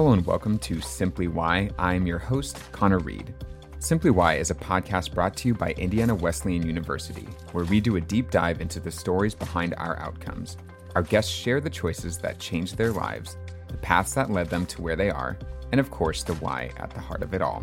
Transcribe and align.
Hello 0.00 0.14
and 0.14 0.24
welcome 0.24 0.58
to 0.60 0.80
Simply 0.80 1.28
Why. 1.28 1.68
I'm 1.78 2.06
your 2.06 2.18
host, 2.18 2.58
Connor 2.72 3.00
Reed. 3.00 3.34
Simply 3.80 4.10
Why 4.10 4.36
is 4.36 4.50
a 4.50 4.54
podcast 4.54 5.12
brought 5.12 5.36
to 5.36 5.48
you 5.48 5.52
by 5.52 5.72
Indiana 5.72 6.14
Wesleyan 6.14 6.66
University, 6.66 7.28
where 7.52 7.66
we 7.66 7.80
do 7.80 7.96
a 7.96 8.00
deep 8.00 8.30
dive 8.30 8.62
into 8.62 8.80
the 8.80 8.90
stories 8.90 9.34
behind 9.34 9.74
our 9.74 9.98
outcomes. 9.98 10.56
Our 10.96 11.02
guests 11.02 11.30
share 11.30 11.60
the 11.60 11.68
choices 11.68 12.16
that 12.16 12.38
changed 12.38 12.78
their 12.78 12.92
lives, 12.92 13.36
the 13.68 13.76
paths 13.76 14.14
that 14.14 14.30
led 14.30 14.48
them 14.48 14.64
to 14.68 14.80
where 14.80 14.96
they 14.96 15.10
are, 15.10 15.38
and 15.70 15.78
of 15.78 15.90
course, 15.90 16.22
the 16.22 16.32
why 16.36 16.70
at 16.78 16.88
the 16.92 17.00
heart 17.00 17.22
of 17.22 17.34
it 17.34 17.42
all. 17.42 17.62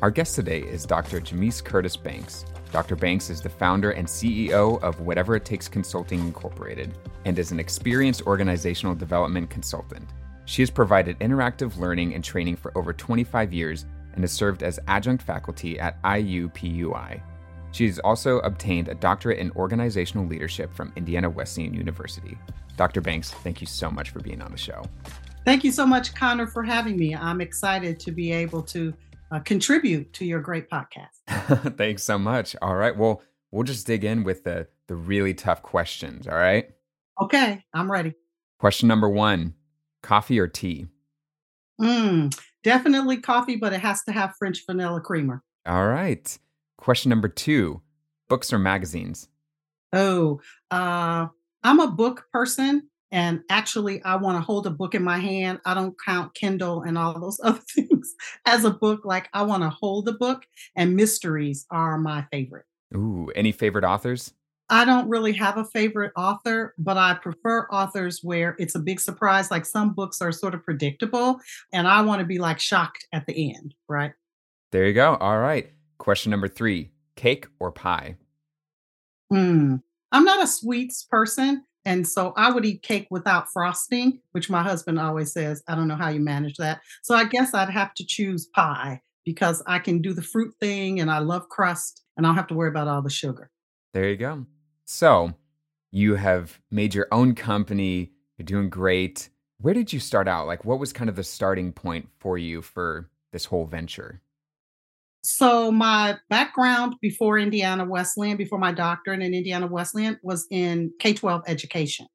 Our 0.00 0.10
guest 0.10 0.36
today 0.36 0.60
is 0.60 0.86
Dr. 0.86 1.20
Jamyce 1.20 1.62
Curtis 1.62 1.98
Banks. 1.98 2.46
Dr. 2.72 2.96
Banks 2.96 3.28
is 3.28 3.42
the 3.42 3.50
founder 3.50 3.90
and 3.90 4.08
CEO 4.08 4.82
of 4.82 5.00
Whatever 5.00 5.36
It 5.36 5.44
Takes 5.44 5.68
Consulting 5.68 6.20
Incorporated 6.20 6.96
and 7.26 7.38
is 7.38 7.52
an 7.52 7.60
experienced 7.60 8.22
organizational 8.22 8.94
development 8.94 9.50
consultant. 9.50 10.08
She 10.46 10.62
has 10.62 10.70
provided 10.70 11.18
interactive 11.18 11.76
learning 11.76 12.14
and 12.14 12.24
training 12.24 12.56
for 12.56 12.76
over 12.78 12.92
25 12.92 13.52
years 13.52 13.84
and 14.14 14.22
has 14.22 14.32
served 14.32 14.62
as 14.62 14.80
adjunct 14.86 15.22
faculty 15.22 15.78
at 15.78 16.00
IUPUI. 16.02 17.20
She 17.72 17.86
has 17.86 17.98
also 17.98 18.38
obtained 18.38 18.88
a 18.88 18.94
doctorate 18.94 19.38
in 19.38 19.50
organizational 19.50 20.24
leadership 20.26 20.72
from 20.72 20.92
Indiana 20.96 21.28
Wesleyan 21.28 21.74
University. 21.74 22.38
Dr. 22.76 23.00
Banks, 23.00 23.30
thank 23.30 23.60
you 23.60 23.66
so 23.66 23.90
much 23.90 24.10
for 24.10 24.20
being 24.20 24.40
on 24.40 24.52
the 24.52 24.56
show. 24.56 24.82
Thank 25.44 25.64
you 25.64 25.72
so 25.72 25.84
much, 25.84 26.14
Connor, 26.14 26.46
for 26.46 26.62
having 26.62 26.96
me. 26.96 27.14
I'm 27.14 27.40
excited 27.40 28.00
to 28.00 28.12
be 28.12 28.32
able 28.32 28.62
to 28.62 28.94
uh, 29.30 29.40
contribute 29.40 30.12
to 30.14 30.24
your 30.24 30.40
great 30.40 30.70
podcast. 30.70 31.74
Thanks 31.76 32.02
so 32.02 32.18
much. 32.18 32.54
All 32.62 32.76
right. 32.76 32.96
Well, 32.96 33.20
we'll 33.50 33.64
just 33.64 33.86
dig 33.86 34.04
in 34.04 34.24
with 34.24 34.44
the, 34.44 34.68
the 34.86 34.94
really 34.94 35.34
tough 35.34 35.62
questions. 35.62 36.26
All 36.26 36.36
right. 36.36 36.70
Okay. 37.20 37.64
I'm 37.74 37.90
ready. 37.90 38.14
Question 38.58 38.88
number 38.88 39.08
one 39.08 39.54
coffee 40.06 40.38
or 40.38 40.46
tea? 40.46 40.86
Mm, 41.80 42.32
definitely 42.62 43.18
coffee, 43.18 43.56
but 43.56 43.72
it 43.72 43.80
has 43.80 44.04
to 44.04 44.12
have 44.12 44.36
French 44.38 44.64
vanilla 44.64 45.00
creamer. 45.00 45.42
All 45.66 45.88
right. 45.88 46.38
Question 46.78 47.10
number 47.10 47.28
two 47.28 47.82
books 48.28 48.52
or 48.52 48.58
magazines? 48.58 49.28
Oh, 49.92 50.40
uh, 50.70 51.26
I'm 51.62 51.80
a 51.80 51.88
book 51.88 52.26
person. 52.32 52.88
And 53.10 53.42
actually, 53.50 54.02
I 54.02 54.16
want 54.16 54.36
to 54.36 54.42
hold 54.42 54.66
a 54.66 54.70
book 54.70 54.94
in 54.94 55.02
my 55.02 55.18
hand. 55.18 55.60
I 55.64 55.74
don't 55.74 55.94
count 56.04 56.34
Kindle 56.34 56.82
and 56.82 56.96
all 56.96 57.18
those 57.18 57.40
other 57.44 57.60
things 57.74 58.14
as 58.44 58.64
a 58.64 58.70
book. 58.70 59.04
Like, 59.04 59.28
I 59.32 59.42
want 59.42 59.62
to 59.62 59.70
hold 59.70 60.08
a 60.08 60.12
book, 60.12 60.44
and 60.76 60.96
mysteries 60.96 61.66
are 61.70 61.98
my 61.98 62.26
favorite. 62.30 62.66
Ooh, 62.94 63.30
any 63.34 63.52
favorite 63.52 63.84
authors? 63.84 64.32
I 64.68 64.84
don't 64.84 65.08
really 65.08 65.32
have 65.34 65.58
a 65.58 65.64
favorite 65.64 66.12
author, 66.16 66.74
but 66.78 66.96
I 66.96 67.14
prefer 67.14 67.68
authors 67.68 68.20
where 68.22 68.56
it's 68.58 68.74
a 68.74 68.80
big 68.80 69.00
surprise. 69.00 69.50
Like 69.50 69.64
some 69.64 69.94
books 69.94 70.20
are 70.20 70.32
sort 70.32 70.54
of 70.54 70.64
predictable, 70.64 71.40
and 71.72 71.86
I 71.86 72.02
want 72.02 72.20
to 72.20 72.26
be 72.26 72.38
like 72.38 72.58
shocked 72.58 73.06
at 73.12 73.26
the 73.26 73.54
end, 73.54 73.74
right? 73.88 74.12
There 74.72 74.86
you 74.86 74.92
go. 74.92 75.16
All 75.16 75.38
right. 75.38 75.70
Question 75.98 76.30
number 76.30 76.48
three 76.48 76.90
cake 77.14 77.46
or 77.60 77.72
pie? 77.72 78.16
Hmm. 79.30 79.76
I'm 80.12 80.24
not 80.24 80.42
a 80.42 80.46
sweets 80.46 81.04
person. 81.04 81.64
And 81.84 82.06
so 82.06 82.32
I 82.36 82.50
would 82.50 82.64
eat 82.64 82.82
cake 82.82 83.06
without 83.10 83.50
frosting, 83.52 84.20
which 84.32 84.50
my 84.50 84.62
husband 84.62 84.98
always 84.98 85.32
says, 85.32 85.62
I 85.68 85.76
don't 85.76 85.86
know 85.86 85.94
how 85.94 86.08
you 86.08 86.20
manage 86.20 86.56
that. 86.56 86.80
So 87.02 87.14
I 87.14 87.24
guess 87.24 87.54
I'd 87.54 87.70
have 87.70 87.94
to 87.94 88.04
choose 88.04 88.46
pie 88.46 89.00
because 89.24 89.62
I 89.66 89.78
can 89.78 90.02
do 90.02 90.12
the 90.12 90.22
fruit 90.22 90.52
thing 90.60 91.00
and 91.00 91.10
I 91.10 91.20
love 91.20 91.48
crust 91.48 92.02
and 92.16 92.26
I 92.26 92.28
don't 92.28 92.36
have 92.36 92.48
to 92.48 92.54
worry 92.54 92.68
about 92.68 92.88
all 92.88 93.02
the 93.02 93.10
sugar. 93.10 93.50
There 93.94 94.08
you 94.08 94.16
go. 94.16 94.46
So 94.86 95.34
you 95.90 96.14
have 96.14 96.60
made 96.70 96.94
your 96.94 97.08
own 97.12 97.34
company, 97.34 98.12
you're 98.38 98.46
doing 98.46 98.70
great. 98.70 99.28
Where 99.60 99.74
did 99.74 99.92
you 99.92 100.00
start 100.00 100.28
out? 100.28 100.46
Like, 100.46 100.64
what 100.64 100.78
was 100.78 100.92
kind 100.92 101.10
of 101.10 101.16
the 101.16 101.24
starting 101.24 101.72
point 101.72 102.08
for 102.18 102.38
you 102.38 102.62
for 102.62 103.10
this 103.32 103.44
whole 103.44 103.66
venture? 103.66 104.22
So 105.22 105.72
my 105.72 106.18
background 106.30 106.94
before 107.02 107.36
Indiana 107.36 107.84
Wesleyan, 107.84 108.36
before 108.36 108.58
my 108.58 108.72
doctorate 108.72 109.22
in 109.22 109.34
Indiana 109.34 109.66
Wesleyan, 109.66 110.20
was 110.22 110.46
in 110.52 110.92
K-12 111.00 111.42
education. 111.48 112.06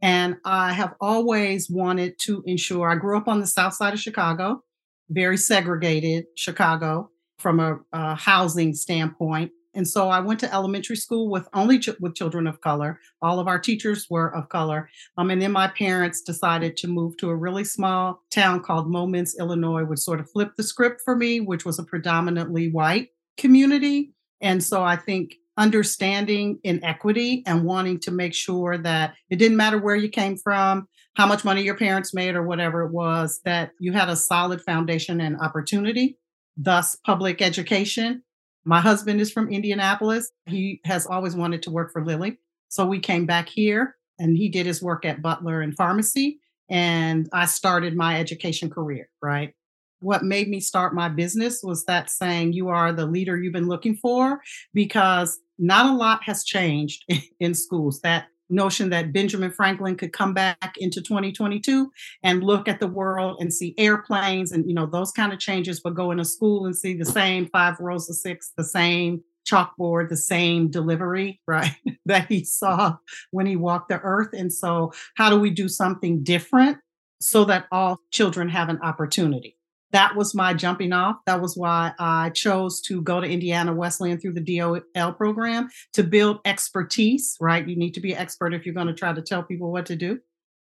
And 0.00 0.36
I 0.46 0.72
have 0.72 0.94
always 1.00 1.68
wanted 1.68 2.18
to 2.20 2.42
ensure 2.46 2.88
I 2.88 2.94
grew 2.94 3.18
up 3.18 3.28
on 3.28 3.40
the 3.40 3.46
south 3.46 3.74
side 3.74 3.92
of 3.92 4.00
Chicago, 4.00 4.62
very 5.10 5.36
segregated 5.36 6.24
Chicago 6.36 7.10
from 7.38 7.60
a, 7.60 7.80
a 7.92 8.14
housing 8.14 8.72
standpoint. 8.72 9.50
And 9.74 9.86
so 9.86 10.08
I 10.08 10.20
went 10.20 10.40
to 10.40 10.54
elementary 10.54 10.96
school 10.96 11.30
with 11.30 11.48
only 11.52 11.78
ch- 11.78 12.00
with 12.00 12.14
children 12.14 12.46
of 12.46 12.60
color. 12.60 13.00
All 13.22 13.38
of 13.38 13.48
our 13.48 13.58
teachers 13.58 14.06
were 14.08 14.34
of 14.34 14.48
color. 14.48 14.88
Um, 15.16 15.30
and 15.30 15.40
then 15.40 15.52
my 15.52 15.68
parents 15.68 16.20
decided 16.20 16.76
to 16.78 16.88
move 16.88 17.16
to 17.18 17.30
a 17.30 17.36
really 17.36 17.64
small 17.64 18.22
town 18.30 18.62
called 18.62 18.86
Momence, 18.86 19.38
Illinois, 19.38 19.84
which 19.84 20.00
sort 20.00 20.20
of 20.20 20.30
flipped 20.30 20.56
the 20.56 20.62
script 20.62 21.00
for 21.04 21.16
me, 21.16 21.40
which 21.40 21.64
was 21.64 21.78
a 21.78 21.84
predominantly 21.84 22.70
white 22.70 23.08
community. 23.36 24.12
And 24.40 24.62
so 24.62 24.82
I 24.82 24.96
think 24.96 25.36
understanding 25.56 26.58
inequity 26.64 27.42
and 27.46 27.64
wanting 27.64 28.00
to 28.00 28.10
make 28.10 28.34
sure 28.34 28.76
that 28.76 29.14
it 29.30 29.36
didn't 29.36 29.56
matter 29.56 29.78
where 29.78 29.94
you 29.94 30.08
came 30.08 30.36
from, 30.36 30.88
how 31.14 31.26
much 31.26 31.44
money 31.44 31.62
your 31.62 31.76
parents 31.76 32.12
made, 32.12 32.34
or 32.34 32.42
whatever 32.42 32.82
it 32.82 32.92
was, 32.92 33.40
that 33.44 33.70
you 33.78 33.92
had 33.92 34.08
a 34.08 34.16
solid 34.16 34.60
foundation 34.60 35.20
and 35.20 35.40
opportunity, 35.40 36.18
thus 36.56 36.96
public 37.06 37.40
education 37.40 38.23
my 38.64 38.80
husband 38.80 39.20
is 39.20 39.30
from 39.30 39.50
Indianapolis. 39.50 40.30
He 40.46 40.80
has 40.84 41.06
always 41.06 41.36
wanted 41.36 41.62
to 41.64 41.70
work 41.70 41.92
for 41.92 42.04
Lilly. 42.04 42.38
So 42.68 42.86
we 42.86 42.98
came 42.98 43.26
back 43.26 43.48
here 43.48 43.96
and 44.18 44.36
he 44.36 44.48
did 44.48 44.66
his 44.66 44.82
work 44.82 45.04
at 45.04 45.22
Butler 45.22 45.60
and 45.60 45.76
pharmacy. 45.76 46.40
And 46.70 47.28
I 47.32 47.44
started 47.46 47.94
my 47.94 48.18
education 48.18 48.70
career, 48.70 49.08
right? 49.22 49.54
What 50.00 50.24
made 50.24 50.48
me 50.48 50.60
start 50.60 50.94
my 50.94 51.08
business 51.08 51.62
was 51.62 51.84
that 51.84 52.10
saying, 52.10 52.52
You 52.52 52.68
are 52.68 52.92
the 52.92 53.06
leader 53.06 53.36
you've 53.36 53.52
been 53.52 53.68
looking 53.68 53.96
for, 53.96 54.40
because 54.72 55.38
not 55.58 55.86
a 55.86 55.96
lot 55.96 56.22
has 56.24 56.44
changed 56.44 57.04
in 57.40 57.54
schools. 57.54 58.00
That 58.00 58.26
notion 58.50 58.90
that 58.90 59.12
Benjamin 59.12 59.50
Franklin 59.50 59.96
could 59.96 60.12
come 60.12 60.34
back 60.34 60.74
into 60.76 61.00
2022 61.00 61.90
and 62.22 62.44
look 62.44 62.68
at 62.68 62.80
the 62.80 62.86
world 62.86 63.38
and 63.40 63.52
see 63.52 63.74
airplanes 63.78 64.52
and 64.52 64.68
you 64.68 64.74
know 64.74 64.86
those 64.86 65.10
kind 65.12 65.32
of 65.32 65.38
changes, 65.38 65.80
but 65.80 65.94
go 65.94 66.10
into 66.10 66.24
school 66.24 66.66
and 66.66 66.76
see 66.76 66.94
the 66.94 67.04
same 67.04 67.46
five 67.46 67.78
rows 67.80 68.08
of 68.08 68.16
six, 68.16 68.52
the 68.56 68.64
same 68.64 69.22
chalkboard, 69.44 70.08
the 70.08 70.16
same 70.16 70.70
delivery, 70.70 71.40
right, 71.46 71.74
that 72.06 72.28
he 72.28 72.44
saw 72.44 72.96
when 73.30 73.46
he 73.46 73.56
walked 73.56 73.88
the 73.88 74.00
earth. 74.00 74.30
And 74.32 74.52
so, 74.52 74.92
how 75.16 75.30
do 75.30 75.38
we 75.38 75.50
do 75.50 75.68
something 75.68 76.22
different 76.22 76.78
so 77.20 77.44
that 77.44 77.66
all 77.70 78.00
children 78.10 78.48
have 78.48 78.68
an 78.68 78.80
opportunity? 78.82 79.56
That 79.94 80.16
was 80.16 80.34
my 80.34 80.52
jumping 80.52 80.92
off. 80.92 81.18
That 81.24 81.40
was 81.40 81.56
why 81.56 81.92
I 82.00 82.30
chose 82.30 82.80
to 82.82 83.00
go 83.00 83.20
to 83.20 83.28
Indiana 83.28 83.72
Wesleyan 83.72 84.18
through 84.18 84.32
the 84.32 84.58
DOL 84.58 85.12
program 85.12 85.70
to 85.92 86.02
build 86.02 86.40
expertise, 86.44 87.36
right? 87.40 87.66
You 87.66 87.76
need 87.76 87.94
to 87.94 88.00
be 88.00 88.12
an 88.12 88.18
expert 88.18 88.54
if 88.54 88.66
you're 88.66 88.74
going 88.74 88.88
to 88.88 88.92
try 88.92 89.12
to 89.12 89.22
tell 89.22 89.44
people 89.44 89.70
what 89.70 89.86
to 89.86 89.94
do. 89.94 90.18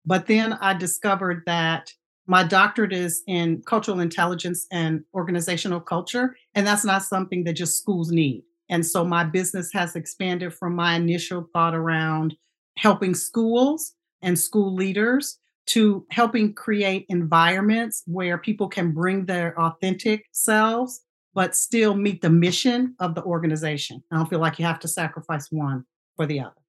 But 0.06 0.28
then 0.28 0.54
I 0.54 0.74
discovered 0.74 1.44
that 1.48 1.92
my 2.28 2.44
doctorate 2.44 2.94
is 2.94 3.22
in 3.28 3.62
cultural 3.66 4.00
intelligence 4.00 4.66
and 4.72 5.04
organizational 5.14 5.82
culture, 5.82 6.38
and 6.56 6.66
that's 6.66 6.86
not 6.86 7.04
something 7.04 7.44
that 7.44 7.54
just 7.54 7.78
schools 7.78 8.12
need. 8.12 8.44
And 8.70 8.86
so 8.86 9.04
my 9.04 9.26
business 9.26 9.70
has 9.74 9.98
expanded 9.98 10.54
from 10.54 10.76
my 10.76 10.96
initial 10.96 11.50
thought 11.52 11.76
around 11.76 12.36
helping 12.78 13.16
schools 13.16 13.96
and 14.22 14.40
school 14.40 14.74
leaders 14.74 15.40
to 15.68 16.06
helping 16.10 16.54
create 16.54 17.06
environments 17.10 18.04
where 18.06 18.38
people 18.38 18.68
can 18.68 18.92
bring 18.92 19.26
their 19.26 19.60
authentic 19.60 20.26
selves, 20.32 21.02
but 21.34 21.56
still 21.56 21.96
meet 21.96 22.22
the 22.22 22.30
mission 22.30 22.96
of 23.00 23.16
the 23.16 23.24
organization. 23.24 24.04
I 24.12 24.18
don't 24.18 24.30
feel 24.30 24.40
like 24.40 24.58
you 24.58 24.66
have 24.66 24.80
to 24.80 24.88
sacrifice 24.88 25.52
one 25.52 25.86
for 26.16 26.26
the 26.26 26.40
other. 26.40 26.62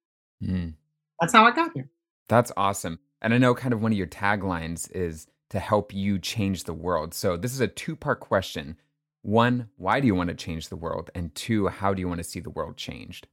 Mm. 0.43 0.73
That's 1.19 1.33
how 1.33 1.45
I 1.45 1.51
got 1.51 1.71
here. 1.73 1.89
That's 2.29 2.51
awesome. 2.55 2.99
And 3.21 3.33
I 3.33 3.37
know 3.37 3.53
kind 3.53 3.73
of 3.73 3.81
one 3.81 3.91
of 3.91 3.97
your 3.97 4.07
taglines 4.07 4.91
is 4.91 5.27
to 5.49 5.59
help 5.59 5.93
you 5.93 6.17
change 6.17 6.63
the 6.63 6.73
world. 6.73 7.13
So 7.13 7.37
this 7.37 7.53
is 7.53 7.59
a 7.59 7.67
two 7.67 7.95
part 7.95 8.19
question. 8.19 8.77
One, 9.21 9.69
why 9.77 9.99
do 9.99 10.07
you 10.07 10.15
want 10.15 10.29
to 10.29 10.35
change 10.35 10.69
the 10.69 10.75
world? 10.75 11.11
And 11.13 11.33
two, 11.35 11.67
how 11.67 11.93
do 11.93 11.99
you 11.99 12.07
want 12.07 12.19
to 12.19 12.23
see 12.23 12.39
the 12.39 12.49
world 12.49 12.77
changed? 12.77 13.27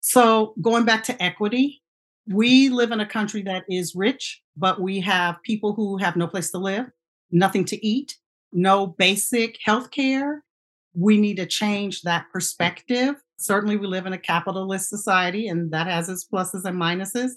So 0.00 0.54
going 0.60 0.84
back 0.84 1.04
to 1.04 1.22
equity, 1.22 1.83
we 2.28 2.68
live 2.68 2.90
in 2.90 3.00
a 3.00 3.06
country 3.06 3.42
that 3.42 3.64
is 3.68 3.94
rich, 3.94 4.42
but 4.56 4.80
we 4.80 5.00
have 5.00 5.42
people 5.42 5.74
who 5.74 5.98
have 5.98 6.16
no 6.16 6.26
place 6.26 6.50
to 6.52 6.58
live, 6.58 6.86
nothing 7.30 7.64
to 7.66 7.86
eat, 7.86 8.16
no 8.52 8.86
basic 8.86 9.58
health 9.64 9.90
care. 9.90 10.42
We 10.94 11.18
need 11.18 11.36
to 11.36 11.46
change 11.46 12.02
that 12.02 12.26
perspective. 12.32 13.16
Certainly, 13.36 13.76
we 13.76 13.86
live 13.86 14.06
in 14.06 14.12
a 14.12 14.18
capitalist 14.18 14.88
society, 14.88 15.48
and 15.48 15.70
that 15.72 15.86
has 15.86 16.08
its 16.08 16.26
pluses 16.26 16.64
and 16.64 16.80
minuses. 16.80 17.32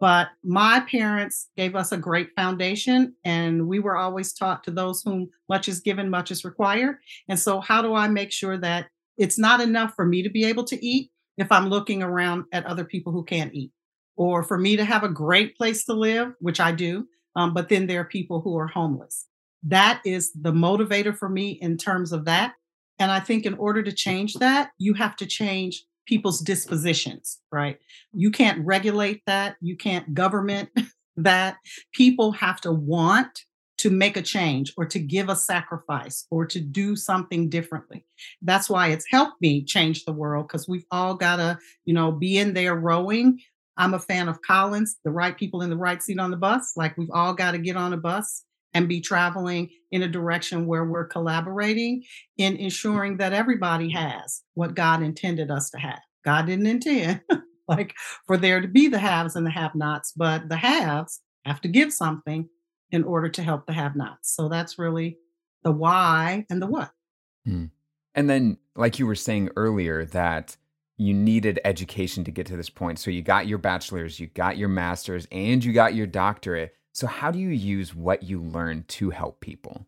But 0.00 0.28
my 0.42 0.80
parents 0.90 1.48
gave 1.56 1.76
us 1.76 1.92
a 1.92 1.96
great 1.96 2.30
foundation, 2.34 3.14
and 3.24 3.68
we 3.68 3.78
were 3.78 3.96
always 3.96 4.32
taught 4.32 4.64
to 4.64 4.72
those 4.72 5.02
whom 5.02 5.28
much 5.48 5.68
is 5.68 5.78
given, 5.78 6.10
much 6.10 6.32
is 6.32 6.44
required. 6.44 6.96
And 7.28 7.38
so, 7.38 7.60
how 7.60 7.82
do 7.82 7.94
I 7.94 8.08
make 8.08 8.32
sure 8.32 8.58
that 8.58 8.86
it's 9.18 9.38
not 9.38 9.60
enough 9.60 9.94
for 9.94 10.04
me 10.04 10.22
to 10.22 10.30
be 10.30 10.44
able 10.44 10.64
to 10.64 10.84
eat 10.84 11.12
if 11.36 11.52
I'm 11.52 11.68
looking 11.68 12.02
around 12.02 12.46
at 12.50 12.66
other 12.66 12.84
people 12.84 13.12
who 13.12 13.22
can't 13.22 13.54
eat? 13.54 13.70
Or 14.16 14.42
for 14.42 14.58
me 14.58 14.76
to 14.76 14.84
have 14.84 15.04
a 15.04 15.08
great 15.08 15.56
place 15.56 15.84
to 15.84 15.94
live, 15.94 16.32
which 16.40 16.60
I 16.60 16.72
do, 16.72 17.08
Um, 17.34 17.54
but 17.54 17.70
then 17.70 17.86
there 17.86 18.00
are 18.00 18.04
people 18.04 18.42
who 18.42 18.58
are 18.58 18.66
homeless. 18.66 19.26
That 19.62 20.02
is 20.04 20.32
the 20.34 20.52
motivator 20.52 21.16
for 21.16 21.30
me 21.30 21.52
in 21.52 21.78
terms 21.78 22.12
of 22.12 22.26
that. 22.26 22.54
And 22.98 23.10
I 23.10 23.20
think 23.20 23.46
in 23.46 23.54
order 23.54 23.82
to 23.82 23.92
change 23.92 24.34
that, 24.34 24.72
you 24.78 24.92
have 24.94 25.16
to 25.16 25.26
change 25.26 25.84
people's 26.06 26.40
dispositions, 26.40 27.38
right? 27.50 27.78
You 28.12 28.30
can't 28.30 28.64
regulate 28.66 29.22
that. 29.26 29.56
You 29.60 29.76
can't 29.76 30.14
government 30.14 30.68
that. 31.16 31.56
People 31.92 32.32
have 32.32 32.60
to 32.62 32.72
want 32.72 33.44
to 33.78 33.90
make 33.90 34.16
a 34.16 34.22
change 34.22 34.72
or 34.76 34.86
to 34.86 35.00
give 35.00 35.28
a 35.28 35.34
sacrifice 35.34 36.26
or 36.30 36.46
to 36.46 36.60
do 36.60 36.94
something 36.94 37.48
differently. 37.48 38.04
That's 38.40 38.70
why 38.70 38.88
it's 38.88 39.06
helped 39.10 39.40
me 39.40 39.64
change 39.64 40.04
the 40.04 40.12
world 40.12 40.46
because 40.46 40.68
we've 40.68 40.86
all 40.92 41.14
got 41.14 41.36
to, 41.36 41.58
you 41.84 41.92
know, 41.92 42.12
be 42.12 42.38
in 42.38 42.54
there 42.54 42.76
rowing. 42.76 43.40
I'm 43.82 43.94
a 43.94 43.98
fan 43.98 44.28
of 44.28 44.40
Collins, 44.42 44.98
the 45.04 45.10
right 45.10 45.36
people 45.36 45.60
in 45.60 45.68
the 45.68 45.76
right 45.76 46.00
seat 46.00 46.20
on 46.20 46.30
the 46.30 46.36
bus. 46.36 46.74
Like 46.76 46.96
we've 46.96 47.10
all 47.12 47.34
got 47.34 47.50
to 47.50 47.58
get 47.58 47.76
on 47.76 47.92
a 47.92 47.96
bus 47.96 48.44
and 48.72 48.88
be 48.88 49.00
traveling 49.00 49.70
in 49.90 50.02
a 50.02 50.08
direction 50.08 50.68
where 50.68 50.84
we're 50.84 51.08
collaborating 51.08 52.04
in 52.38 52.56
ensuring 52.56 53.16
that 53.16 53.32
everybody 53.32 53.90
has 53.90 54.42
what 54.54 54.76
God 54.76 55.02
intended 55.02 55.50
us 55.50 55.68
to 55.70 55.78
have. 55.78 55.98
God 56.24 56.46
didn't 56.46 56.68
intend 56.68 57.22
like 57.68 57.92
for 58.24 58.36
there 58.36 58.60
to 58.60 58.68
be 58.68 58.86
the 58.86 59.00
haves 59.00 59.34
and 59.34 59.44
the 59.44 59.50
have 59.50 59.74
nots, 59.74 60.12
but 60.14 60.48
the 60.48 60.56
haves 60.56 61.20
have 61.44 61.60
to 61.62 61.68
give 61.68 61.92
something 61.92 62.48
in 62.92 63.02
order 63.02 63.30
to 63.30 63.42
help 63.42 63.66
the 63.66 63.72
have 63.72 63.96
nots. 63.96 64.32
So 64.32 64.48
that's 64.48 64.78
really 64.78 65.18
the 65.64 65.72
why 65.72 66.46
and 66.48 66.62
the 66.62 66.68
what. 66.68 66.92
Hmm. 67.44 67.64
And 68.14 68.30
then, 68.30 68.58
like 68.76 69.00
you 69.00 69.08
were 69.08 69.16
saying 69.16 69.50
earlier, 69.56 70.04
that 70.04 70.56
you 71.02 71.14
needed 71.14 71.60
education 71.64 72.24
to 72.24 72.30
get 72.30 72.46
to 72.46 72.56
this 72.56 72.70
point. 72.70 72.98
So 72.98 73.10
you 73.10 73.22
got 73.22 73.46
your 73.46 73.58
bachelor's, 73.58 74.20
you 74.20 74.28
got 74.28 74.56
your 74.56 74.68
master's, 74.68 75.26
and 75.32 75.64
you 75.64 75.72
got 75.72 75.94
your 75.94 76.06
doctorate. 76.06 76.74
So, 76.92 77.06
how 77.06 77.30
do 77.30 77.38
you 77.38 77.48
use 77.48 77.94
what 77.94 78.22
you 78.22 78.42
learned 78.42 78.88
to 78.88 79.10
help 79.10 79.40
people? 79.40 79.86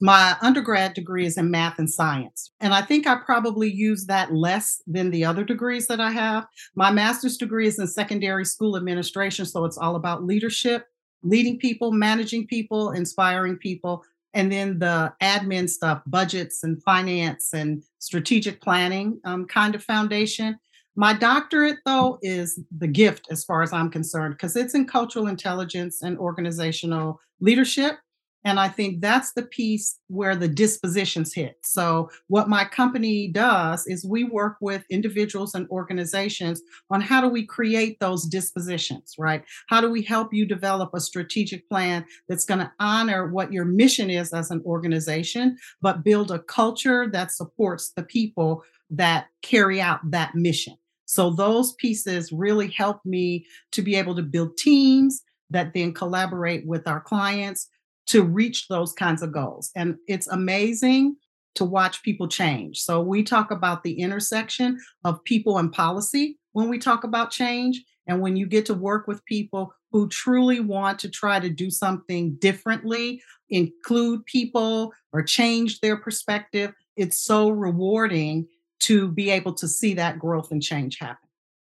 My 0.00 0.36
undergrad 0.42 0.94
degree 0.94 1.24
is 1.24 1.38
in 1.38 1.50
math 1.50 1.78
and 1.78 1.90
science. 1.90 2.52
And 2.60 2.74
I 2.74 2.82
think 2.82 3.06
I 3.06 3.16
probably 3.16 3.70
use 3.70 4.06
that 4.06 4.34
less 4.34 4.82
than 4.86 5.10
the 5.10 5.24
other 5.24 5.44
degrees 5.44 5.86
that 5.86 6.00
I 6.00 6.10
have. 6.10 6.46
My 6.74 6.90
master's 6.90 7.36
degree 7.36 7.66
is 7.66 7.78
in 7.78 7.86
secondary 7.86 8.44
school 8.44 8.76
administration. 8.76 9.46
So 9.46 9.64
it's 9.64 9.78
all 9.78 9.96
about 9.96 10.24
leadership, 10.24 10.86
leading 11.22 11.58
people, 11.58 11.90
managing 11.90 12.46
people, 12.46 12.90
inspiring 12.90 13.56
people. 13.56 14.04
And 14.34 14.50
then 14.50 14.80
the 14.80 15.12
admin 15.22 15.70
stuff, 15.70 16.02
budgets 16.06 16.64
and 16.64 16.82
finance 16.82 17.54
and 17.54 17.84
strategic 18.00 18.60
planning 18.60 19.20
um, 19.24 19.46
kind 19.46 19.74
of 19.74 19.82
foundation. 19.82 20.58
My 20.96 21.12
doctorate, 21.12 21.78
though, 21.86 22.18
is 22.20 22.60
the 22.76 22.86
gift 22.88 23.28
as 23.30 23.44
far 23.44 23.62
as 23.62 23.72
I'm 23.72 23.90
concerned, 23.90 24.34
because 24.34 24.56
it's 24.56 24.74
in 24.74 24.86
cultural 24.86 25.28
intelligence 25.28 26.02
and 26.02 26.18
organizational 26.18 27.20
leadership. 27.40 27.96
And 28.44 28.60
I 28.60 28.68
think 28.68 29.00
that's 29.00 29.32
the 29.32 29.42
piece 29.42 29.98
where 30.08 30.36
the 30.36 30.48
dispositions 30.48 31.32
hit. 31.32 31.56
So, 31.62 32.10
what 32.28 32.48
my 32.48 32.64
company 32.64 33.28
does 33.28 33.86
is 33.86 34.04
we 34.04 34.24
work 34.24 34.56
with 34.60 34.84
individuals 34.90 35.54
and 35.54 35.68
organizations 35.70 36.60
on 36.90 37.00
how 37.00 37.22
do 37.22 37.28
we 37.28 37.46
create 37.46 37.98
those 38.00 38.26
dispositions, 38.26 39.14
right? 39.18 39.44
How 39.68 39.80
do 39.80 39.90
we 39.90 40.02
help 40.02 40.34
you 40.34 40.44
develop 40.44 40.90
a 40.92 41.00
strategic 41.00 41.68
plan 41.70 42.04
that's 42.28 42.44
going 42.44 42.60
to 42.60 42.72
honor 42.78 43.28
what 43.28 43.52
your 43.52 43.64
mission 43.64 44.10
is 44.10 44.34
as 44.34 44.50
an 44.50 44.62
organization, 44.66 45.56
but 45.80 46.04
build 46.04 46.30
a 46.30 46.38
culture 46.38 47.08
that 47.10 47.32
supports 47.32 47.92
the 47.96 48.02
people 48.02 48.62
that 48.90 49.28
carry 49.40 49.80
out 49.80 50.00
that 50.10 50.34
mission? 50.34 50.76
So 51.06 51.30
those 51.30 51.72
pieces 51.74 52.32
really 52.32 52.68
help 52.68 53.00
me 53.04 53.46
to 53.72 53.82
be 53.82 53.94
able 53.94 54.16
to 54.16 54.22
build 54.22 54.56
teams 54.58 55.22
that 55.50 55.72
then 55.72 55.92
collaborate 55.92 56.66
with 56.66 56.86
our 56.86 57.00
clients 57.00 57.68
to 58.06 58.22
reach 58.22 58.68
those 58.68 58.92
kinds 58.92 59.22
of 59.22 59.32
goals. 59.32 59.70
And 59.74 59.96
it's 60.06 60.26
amazing 60.26 61.16
to 61.54 61.64
watch 61.64 62.02
people 62.02 62.28
change. 62.28 62.80
So 62.80 63.00
we 63.00 63.22
talk 63.22 63.50
about 63.50 63.82
the 63.82 64.00
intersection 64.00 64.78
of 65.04 65.22
people 65.24 65.58
and 65.58 65.72
policy 65.72 66.38
when 66.52 66.68
we 66.68 66.78
talk 66.78 67.04
about 67.04 67.30
change. 67.30 67.82
And 68.06 68.20
when 68.20 68.36
you 68.36 68.46
get 68.46 68.66
to 68.66 68.74
work 68.74 69.06
with 69.06 69.24
people 69.24 69.72
who 69.90 70.08
truly 70.08 70.60
want 70.60 70.98
to 71.00 71.08
try 71.08 71.40
to 71.40 71.48
do 71.48 71.70
something 71.70 72.34
differently, 72.34 73.22
include 73.48 74.26
people 74.26 74.92
or 75.12 75.22
change 75.22 75.80
their 75.80 75.96
perspective, 75.96 76.72
it's 76.96 77.24
so 77.24 77.48
rewarding 77.48 78.46
to 78.80 79.08
be 79.08 79.30
able 79.30 79.54
to 79.54 79.68
see 79.68 79.94
that 79.94 80.18
growth 80.18 80.50
and 80.50 80.62
change 80.62 80.98
happen. 80.98 81.28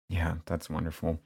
Yeah, 0.08 0.34
that's 0.46 0.68
wonderful. 0.68 1.20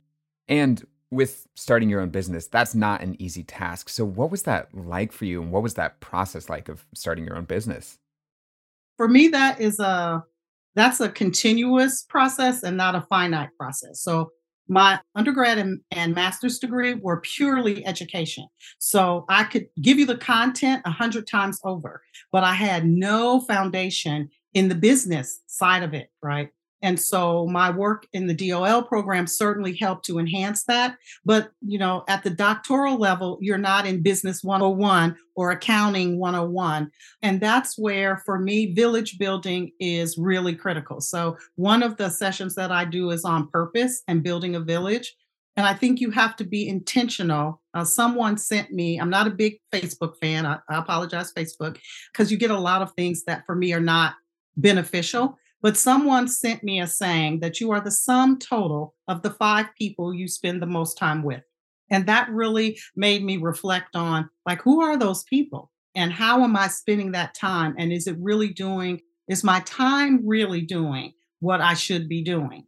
And 0.46 0.84
with 1.12 1.46
starting 1.54 1.88
your 1.88 2.00
own 2.00 2.08
business, 2.08 2.48
that's 2.48 2.74
not 2.74 3.02
an 3.02 3.20
easy 3.20 3.44
task. 3.44 3.88
So, 3.88 4.04
what 4.04 4.30
was 4.30 4.42
that 4.44 4.68
like 4.74 5.12
for 5.12 5.26
you? 5.26 5.42
And 5.42 5.52
what 5.52 5.62
was 5.62 5.74
that 5.74 6.00
process 6.00 6.48
like 6.48 6.68
of 6.68 6.84
starting 6.94 7.24
your 7.24 7.36
own 7.36 7.44
business? 7.44 7.98
For 8.96 9.06
me, 9.06 9.28
that 9.28 9.60
is 9.60 9.78
a 9.78 10.24
that's 10.74 11.00
a 11.00 11.08
continuous 11.08 12.02
process 12.02 12.62
and 12.62 12.76
not 12.76 12.94
a 12.94 13.02
finite 13.02 13.50
process. 13.58 14.02
So 14.02 14.30
my 14.68 15.00
undergrad 15.14 15.58
and, 15.58 15.80
and, 15.90 16.14
master's 16.14 16.58
degree 16.58 16.94
were 16.94 17.20
purely 17.20 17.84
education. 17.84 18.46
So 18.78 19.26
I 19.28 19.44
could 19.44 19.66
give 19.82 19.98
you 19.98 20.06
the 20.06 20.16
content 20.16 20.82
a 20.86 20.90
hundred 20.90 21.26
times 21.26 21.58
over, 21.64 22.00
but 22.30 22.44
I 22.44 22.54
had 22.54 22.86
no 22.86 23.40
foundation 23.40 24.30
in 24.54 24.68
the 24.68 24.74
business 24.74 25.40
side 25.46 25.82
of 25.82 25.94
it, 25.94 26.08
right? 26.22 26.48
And 26.82 27.00
so 27.00 27.46
my 27.46 27.70
work 27.70 28.06
in 28.12 28.26
the 28.26 28.34
DOL 28.34 28.82
program 28.82 29.26
certainly 29.26 29.74
helped 29.76 30.04
to 30.06 30.18
enhance 30.18 30.64
that. 30.64 30.98
But, 31.24 31.50
you 31.64 31.78
know, 31.78 32.04
at 32.08 32.24
the 32.24 32.30
doctoral 32.30 32.98
level, 32.98 33.38
you're 33.40 33.56
not 33.56 33.86
in 33.86 34.02
business 34.02 34.42
101 34.42 35.16
or 35.36 35.52
accounting 35.52 36.18
101. 36.18 36.90
And 37.22 37.40
that's 37.40 37.78
where, 37.78 38.18
for 38.18 38.38
me, 38.38 38.74
village 38.74 39.16
building 39.18 39.70
is 39.78 40.18
really 40.18 40.54
critical. 40.54 41.00
So 41.00 41.38
one 41.54 41.82
of 41.82 41.96
the 41.96 42.10
sessions 42.10 42.56
that 42.56 42.72
I 42.72 42.84
do 42.84 43.10
is 43.10 43.24
on 43.24 43.48
purpose 43.48 44.02
and 44.08 44.22
building 44.24 44.56
a 44.56 44.60
village. 44.60 45.14
And 45.56 45.66
I 45.66 45.74
think 45.74 46.00
you 46.00 46.10
have 46.10 46.34
to 46.36 46.44
be 46.44 46.66
intentional. 46.66 47.60
Uh, 47.74 47.84
someone 47.84 48.38
sent 48.38 48.72
me, 48.72 48.98
I'm 48.98 49.10
not 49.10 49.26
a 49.26 49.30
big 49.30 49.60
Facebook 49.72 50.16
fan. 50.20 50.46
I, 50.46 50.58
I 50.68 50.78
apologize, 50.78 51.32
Facebook, 51.32 51.78
because 52.10 52.32
you 52.32 52.38
get 52.38 52.50
a 52.50 52.58
lot 52.58 52.82
of 52.82 52.92
things 52.94 53.24
that 53.24 53.44
for 53.46 53.54
me 53.54 53.72
are 53.72 53.80
not 53.80 54.14
beneficial. 54.56 55.38
But 55.62 55.76
someone 55.76 56.26
sent 56.26 56.64
me 56.64 56.80
a 56.80 56.86
saying 56.86 57.40
that 57.40 57.60
you 57.60 57.70
are 57.70 57.80
the 57.80 57.90
sum 57.90 58.38
total 58.38 58.94
of 59.06 59.22
the 59.22 59.30
five 59.30 59.66
people 59.78 60.12
you 60.12 60.26
spend 60.26 60.60
the 60.60 60.66
most 60.66 60.98
time 60.98 61.22
with. 61.22 61.42
And 61.90 62.06
that 62.06 62.28
really 62.30 62.78
made 62.96 63.22
me 63.22 63.36
reflect 63.36 63.94
on 63.94 64.28
like, 64.44 64.60
who 64.62 64.82
are 64.82 64.96
those 64.96 65.22
people? 65.24 65.70
And 65.94 66.12
how 66.12 66.42
am 66.42 66.56
I 66.56 66.68
spending 66.68 67.12
that 67.12 67.34
time? 67.34 67.74
And 67.78 67.92
is 67.92 68.06
it 68.06 68.16
really 68.18 68.48
doing, 68.48 69.00
is 69.28 69.44
my 69.44 69.60
time 69.60 70.26
really 70.26 70.62
doing 70.62 71.12
what 71.40 71.60
I 71.60 71.74
should 71.74 72.08
be 72.08 72.22
doing? 72.22 72.66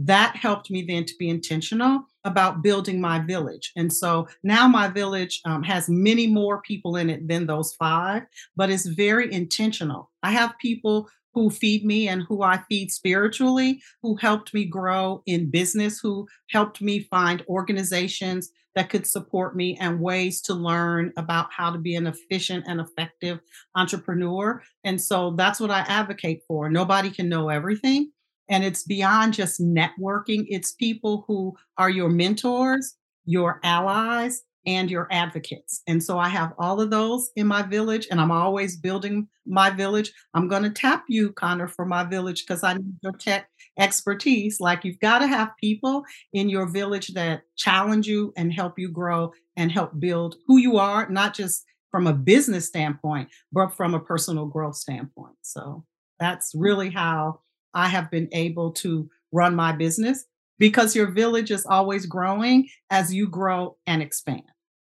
That 0.00 0.34
helped 0.34 0.72
me 0.72 0.82
then 0.82 1.04
to 1.04 1.14
be 1.20 1.28
intentional 1.28 2.04
about 2.24 2.62
building 2.62 3.00
my 3.00 3.20
village. 3.20 3.70
And 3.76 3.92
so 3.92 4.26
now 4.42 4.66
my 4.66 4.88
village 4.88 5.40
um, 5.44 5.62
has 5.62 5.88
many 5.88 6.26
more 6.26 6.60
people 6.62 6.96
in 6.96 7.08
it 7.10 7.28
than 7.28 7.46
those 7.46 7.74
five, 7.74 8.24
but 8.56 8.70
it's 8.70 8.86
very 8.86 9.32
intentional. 9.32 10.10
I 10.24 10.32
have 10.32 10.58
people 10.58 11.08
who 11.34 11.50
feed 11.50 11.84
me 11.84 12.08
and 12.08 12.22
who 12.22 12.42
I 12.42 12.62
feed 12.68 12.90
spiritually, 12.90 13.82
who 14.02 14.16
helped 14.16 14.54
me 14.54 14.64
grow 14.64 15.22
in 15.26 15.50
business, 15.50 15.98
who 15.98 16.26
helped 16.50 16.80
me 16.80 17.00
find 17.00 17.44
organizations 17.48 18.50
that 18.74 18.90
could 18.90 19.06
support 19.06 19.56
me 19.56 19.76
and 19.80 20.00
ways 20.00 20.40
to 20.42 20.54
learn 20.54 21.12
about 21.16 21.52
how 21.52 21.70
to 21.70 21.78
be 21.78 21.94
an 21.94 22.06
efficient 22.06 22.64
and 22.66 22.80
effective 22.80 23.40
entrepreneur. 23.76 24.62
And 24.84 25.00
so 25.00 25.34
that's 25.36 25.60
what 25.60 25.70
I 25.70 25.80
advocate 25.80 26.42
for. 26.48 26.68
Nobody 26.68 27.10
can 27.10 27.28
know 27.28 27.48
everything. 27.48 28.10
And 28.48 28.62
it's 28.62 28.82
beyond 28.82 29.32
just 29.32 29.60
networking, 29.60 30.44
it's 30.48 30.72
people 30.72 31.24
who 31.26 31.54
are 31.78 31.88
your 31.88 32.10
mentors, 32.10 32.94
your 33.24 33.58
allies, 33.64 34.42
and 34.66 34.90
your 34.90 35.08
advocates. 35.10 35.82
And 35.86 36.02
so 36.02 36.18
I 36.18 36.28
have 36.28 36.54
all 36.58 36.80
of 36.80 36.90
those 36.90 37.30
in 37.36 37.46
my 37.46 37.62
village, 37.62 38.08
and 38.10 38.20
I'm 38.20 38.30
always 38.30 38.76
building 38.76 39.28
my 39.46 39.70
village. 39.70 40.12
I'm 40.32 40.48
going 40.48 40.62
to 40.62 40.70
tap 40.70 41.04
you, 41.08 41.32
Connor, 41.32 41.68
for 41.68 41.84
my 41.84 42.04
village 42.04 42.44
because 42.46 42.62
I 42.62 42.74
need 42.74 42.94
your 43.02 43.12
tech 43.12 43.48
expertise. 43.78 44.60
Like 44.60 44.84
you've 44.84 45.00
got 45.00 45.18
to 45.18 45.26
have 45.26 45.56
people 45.60 46.04
in 46.32 46.48
your 46.48 46.66
village 46.66 47.08
that 47.08 47.42
challenge 47.56 48.06
you 48.06 48.32
and 48.36 48.52
help 48.52 48.78
you 48.78 48.88
grow 48.88 49.32
and 49.56 49.70
help 49.70 49.98
build 49.98 50.36
who 50.46 50.58
you 50.58 50.78
are, 50.78 51.08
not 51.08 51.34
just 51.34 51.64
from 51.90 52.06
a 52.06 52.12
business 52.12 52.66
standpoint, 52.66 53.28
but 53.52 53.68
from 53.76 53.94
a 53.94 54.00
personal 54.00 54.46
growth 54.46 54.76
standpoint. 54.76 55.36
So 55.42 55.84
that's 56.18 56.52
really 56.54 56.90
how 56.90 57.40
I 57.74 57.88
have 57.88 58.10
been 58.10 58.28
able 58.32 58.72
to 58.72 59.08
run 59.32 59.54
my 59.54 59.72
business 59.72 60.24
because 60.58 60.96
your 60.96 61.10
village 61.10 61.50
is 61.50 61.66
always 61.66 62.06
growing 62.06 62.68
as 62.90 63.12
you 63.12 63.28
grow 63.28 63.76
and 63.86 64.00
expand. 64.02 64.42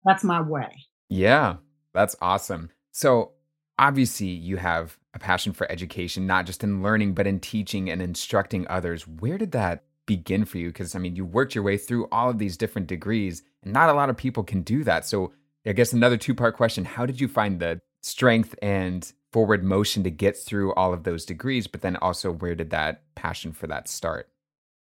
That's 0.04 0.24
my 0.24 0.40
way. 0.40 0.68
Yeah, 1.08 1.56
that's 1.94 2.16
awesome. 2.20 2.70
So, 2.92 3.32
obviously, 3.78 4.28
you 4.28 4.56
have 4.56 4.98
a 5.14 5.18
passion 5.18 5.52
for 5.52 5.70
education, 5.70 6.26
not 6.26 6.46
just 6.46 6.64
in 6.64 6.82
learning, 6.82 7.14
but 7.14 7.26
in 7.26 7.40
teaching 7.40 7.90
and 7.90 8.00
instructing 8.00 8.66
others. 8.68 9.06
Where 9.06 9.38
did 9.38 9.52
that 9.52 9.84
begin 10.06 10.44
for 10.44 10.58
you? 10.58 10.68
Because 10.68 10.94
I 10.94 10.98
mean, 10.98 11.16
you 11.16 11.24
worked 11.24 11.54
your 11.54 11.64
way 11.64 11.76
through 11.76 12.08
all 12.10 12.30
of 12.30 12.38
these 12.38 12.56
different 12.56 12.88
degrees, 12.88 13.42
and 13.62 13.72
not 13.72 13.90
a 13.90 13.94
lot 13.94 14.10
of 14.10 14.16
people 14.16 14.42
can 14.42 14.62
do 14.62 14.84
that. 14.84 15.06
So, 15.06 15.32
I 15.66 15.72
guess 15.72 15.92
another 15.92 16.16
two 16.16 16.34
part 16.34 16.56
question 16.56 16.84
How 16.84 17.06
did 17.06 17.20
you 17.20 17.28
find 17.28 17.60
the 17.60 17.80
strength 18.02 18.54
and 18.62 19.10
forward 19.32 19.64
motion 19.64 20.02
to 20.04 20.10
get 20.10 20.36
through 20.36 20.74
all 20.74 20.92
of 20.92 21.04
those 21.04 21.24
degrees? 21.24 21.66
But 21.66 21.82
then 21.82 21.96
also, 21.96 22.32
where 22.32 22.54
did 22.54 22.70
that 22.70 23.02
passion 23.14 23.52
for 23.52 23.66
that 23.68 23.88
start? 23.88 24.28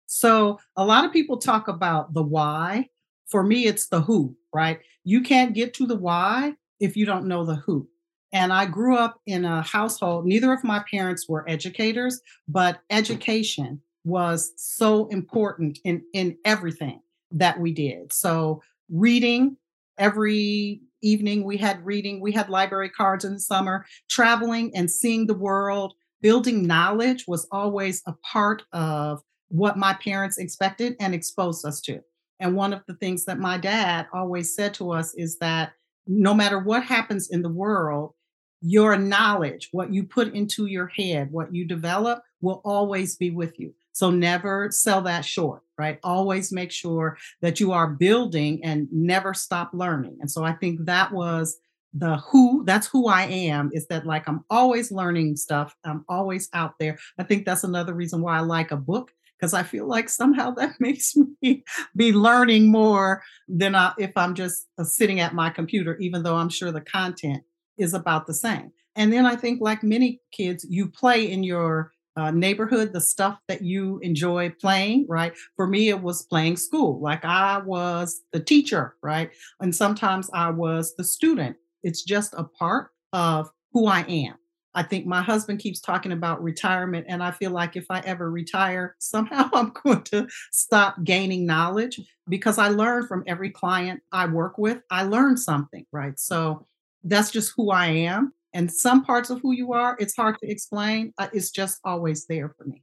So, 0.07 0.59
a 0.77 0.85
lot 0.85 1.05
of 1.05 1.13
people 1.13 1.39
talk 1.39 1.69
about 1.69 2.15
the 2.15 2.23
why. 2.23 2.89
For 3.27 3.43
me, 3.43 3.67
it's 3.67 3.89
the 3.89 4.01
who, 4.01 4.37
right? 4.53 4.81
You 5.05 5.21
can't 5.21 5.55
get 5.55 5.75
to 5.75 5.87
the 5.87 5.97
why 5.97 6.55
if 6.81 6.97
you 6.97 7.07
don't 7.07 7.27
know 7.27 7.45
the 7.45 7.57
who. 7.57 7.89
And 8.33 8.53
I 8.53 8.67
grew 8.67 8.97
up 8.97 9.21
in 9.27 9.45
a 9.45 9.63
household, 9.63 10.27
neither 10.27 10.53
of 10.53 10.65
my 10.65 10.85
parents 10.91 11.29
were 11.29 11.49
educators, 11.49 12.21
but 12.49 12.81
education 12.91 13.81
was 14.05 14.53
so 14.57 15.09
important 15.09 15.79
in, 15.85 16.03
in 16.13 16.37
everything 16.45 17.01
that 17.31 17.59
we 17.59 17.73
did. 17.73 18.13
So, 18.13 18.63
reading 18.89 19.57
every 19.99 20.81
evening, 21.03 21.45
we 21.45 21.57
had 21.57 21.85
reading, 21.85 22.21
we 22.21 22.33
had 22.33 22.49
library 22.49 22.91
cards 22.91 23.25
in 23.25 23.35
the 23.35 23.41
summer, 23.41 23.87
traveling 24.09 24.71
and 24.75 24.91
seeing 24.91 25.27
the 25.27 25.35
world, 25.35 25.95
building 26.21 26.67
knowledge 26.67 27.25
was 27.27 27.47
always 27.51 28.03
a 28.07 28.13
part 28.13 28.63
of 28.73 29.23
what 29.49 29.77
my 29.77 29.95
parents 29.95 30.39
expected 30.39 30.95
and 31.01 31.15
exposed 31.15 31.65
us 31.65 31.81
to. 31.83 32.01
And 32.41 32.55
one 32.55 32.73
of 32.73 32.83
the 32.87 32.95
things 32.95 33.25
that 33.25 33.39
my 33.39 33.59
dad 33.59 34.07
always 34.13 34.55
said 34.55 34.75
to 34.75 34.93
us 34.93 35.15
is 35.15 35.39
that 35.39 35.73
no 36.07 36.35
matter 36.35 36.59
what 36.59 36.85
happens 36.85 37.31
in 37.31 37.43
the 37.43 37.49
world, 37.49 38.13
your 38.61 38.97
knowledge, 38.97 39.69
what 39.73 39.93
you 39.93 40.05
put 40.05 40.35
into 40.35 40.67
your 40.67 40.87
head, 40.89 41.31
what 41.31 41.55
you 41.55 41.67
develop 41.67 42.23
will 42.41 42.61
always 42.65 43.17
be 43.17 43.31
with 43.31 43.59
you. 43.59 43.75
So 43.93 44.11
never 44.11 44.71
sell 44.71 45.03
that 45.03 45.25
short, 45.25 45.63
right? 45.79 45.99
Always 46.03 46.53
make 46.53 46.71
sure 46.71 47.17
that 47.41 47.61
you 47.61 47.73
are 47.73 47.89
building 47.89 48.63
and 48.63 48.89
never 48.93 49.35
stop 49.35 49.71
learning. 49.73 50.19
And 50.21 50.31
so 50.31 50.45
I 50.45 50.53
think 50.53 50.85
that 50.85 51.13
was 51.13 51.59
the 51.99 52.17
who 52.19 52.63
that's 52.67 52.87
who 52.87 53.09
i 53.09 53.23
am 53.23 53.71
is 53.73 53.87
that 53.87 54.05
like 54.05 54.29
i'm 54.29 54.45
always 54.51 54.93
learning 54.93 55.35
stuff 55.35 55.75
i'm 55.85 56.05
always 56.09 56.49
out 56.53 56.75
there 56.79 56.99
i 57.19 57.23
think 57.23 57.47
that's 57.47 57.65
another 57.65 57.95
reason 57.95 58.21
why 58.21 58.37
i 58.37 58.41
like 58.41 58.71
a 58.71 58.77
book 58.77 59.13
because 59.39 59.55
I 59.55 59.63
feel 59.63 59.87
like 59.87 60.09
somehow 60.09 60.51
that 60.53 60.75
makes 60.81 61.15
me 61.43 61.65
be 61.95 62.13
learning 62.13 62.71
more 62.71 63.23
than 63.49 63.75
I, 63.75 63.93
if 63.99 64.13
I'm 64.17 64.35
just 64.35 64.67
uh, 64.79 64.85
sitting 64.85 65.21
at 65.21 65.35
my 65.35 65.51
computer, 65.51 65.97
even 65.99 66.23
though 66.23 66.37
I'm 66.37 66.49
sure 66.49 66.73
the 66.73 66.81
content 66.81 67.43
is 67.79 67.95
about 67.95 68.27
the 68.27 68.35
same. 68.35 68.73
And 68.95 69.13
then 69.13 69.27
I 69.27 69.37
think, 69.37 69.61
like 69.61 69.83
many 69.83 70.21
kids, 70.33 70.67
you 70.69 70.89
play 70.89 71.31
in 71.31 71.43
your 71.43 71.93
uh, 72.17 72.31
neighborhood 72.31 72.93
the 72.93 73.01
stuff 73.01 73.39
that 73.47 73.63
you 73.63 73.99
enjoy 73.99 74.51
playing, 74.61 75.07
right? 75.09 75.35
For 75.57 75.67
me, 75.67 75.91
it 75.91 76.03
was 76.03 76.23
playing 76.23 76.57
school. 76.57 77.01
Like 77.01 77.25
I 77.25 77.59
was 77.59 78.23
the 78.33 78.41
teacher, 78.41 78.97
right? 79.03 79.31
And 79.61 79.75
sometimes 79.75 80.31
I 80.33 80.51
was 80.51 80.95
the 80.97 81.05
student. 81.05 81.57
It's 81.83 82.03
just 82.03 82.33
a 82.35 82.45
part 82.45 82.91
of 83.13 83.51
who 83.73 83.87
I 83.87 84.01
am. 84.09 84.37
I 84.77 84.83
think 84.83 85.07
my 85.07 85.23
husband 85.23 85.59
keeps 85.59 85.81
talking 85.81 86.13
about 86.13 86.43
retirement, 86.43 87.07
and 87.09 87.23
I 87.23 87.31
feel 87.31 87.51
like 87.51 87.77
if 87.77 87.87
I 87.89 88.01
ever 88.01 88.31
retire, 88.31 88.95
somehow 89.01 89.49
I'm 89.53 89.73
going 89.83 90.03
to 90.05 90.29
stop 90.53 91.03
gaining 91.03 91.47
knowledge 91.47 91.99
because 92.29 92.59
I 92.59 92.69
learn 92.69 93.07
from 93.07 93.25
every 93.27 93.51
client 93.51 94.03
I 94.13 94.27
work 94.27 94.59
with. 94.59 94.83
I 94.91 95.05
learn 95.05 95.39
something, 95.39 95.87
right? 95.93 96.19
So 96.21 96.67
that's 97.03 97.31
just 97.31 97.55
who 97.57 97.71
I 97.71 97.87
am. 97.87 98.35
And 98.53 98.71
some 98.71 99.03
parts 99.03 99.31
of 99.31 99.41
who 99.41 99.53
you 99.53 99.73
are, 99.73 99.97
it's 99.99 100.15
hard 100.15 100.37
to 100.43 100.51
explain. 100.51 101.15
Uh, 101.19 101.29
it's 101.33 101.51
just 101.51 101.81
always 101.83 102.27
there 102.27 102.51
for 102.51 102.65
me. 102.65 102.83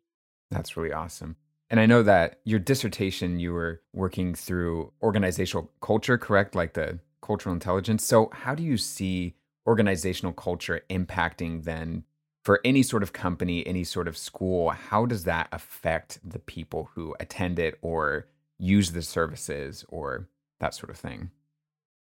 That's 0.49 0.75
really 0.75 0.93
awesome. 0.93 1.35
And 1.69 1.79
I 1.79 1.85
know 1.85 2.03
that 2.03 2.39
your 2.43 2.59
dissertation, 2.59 3.39
you 3.39 3.53
were 3.53 3.81
working 3.93 4.33
through 4.33 4.91
organizational 5.01 5.71
culture, 5.81 6.17
correct? 6.17 6.55
Like 6.55 6.73
the 6.73 6.99
cultural 7.21 7.53
intelligence. 7.53 8.03
So, 8.05 8.29
how 8.33 8.53
do 8.55 8.63
you 8.63 8.77
see 8.77 9.35
organizational 9.65 10.33
culture 10.33 10.81
impacting 10.89 11.63
then 11.63 12.03
for 12.43 12.59
any 12.65 12.83
sort 12.83 13.03
of 13.03 13.13
company, 13.13 13.65
any 13.65 13.83
sort 13.83 14.07
of 14.07 14.17
school? 14.17 14.69
How 14.69 15.05
does 15.05 15.23
that 15.23 15.47
affect 15.51 16.19
the 16.23 16.39
people 16.39 16.89
who 16.93 17.15
attend 17.19 17.59
it 17.59 17.77
or 17.81 18.27
use 18.57 18.91
the 18.91 19.01
services 19.01 19.85
or 19.89 20.27
that 20.59 20.73
sort 20.73 20.89
of 20.89 20.97
thing? 20.97 21.31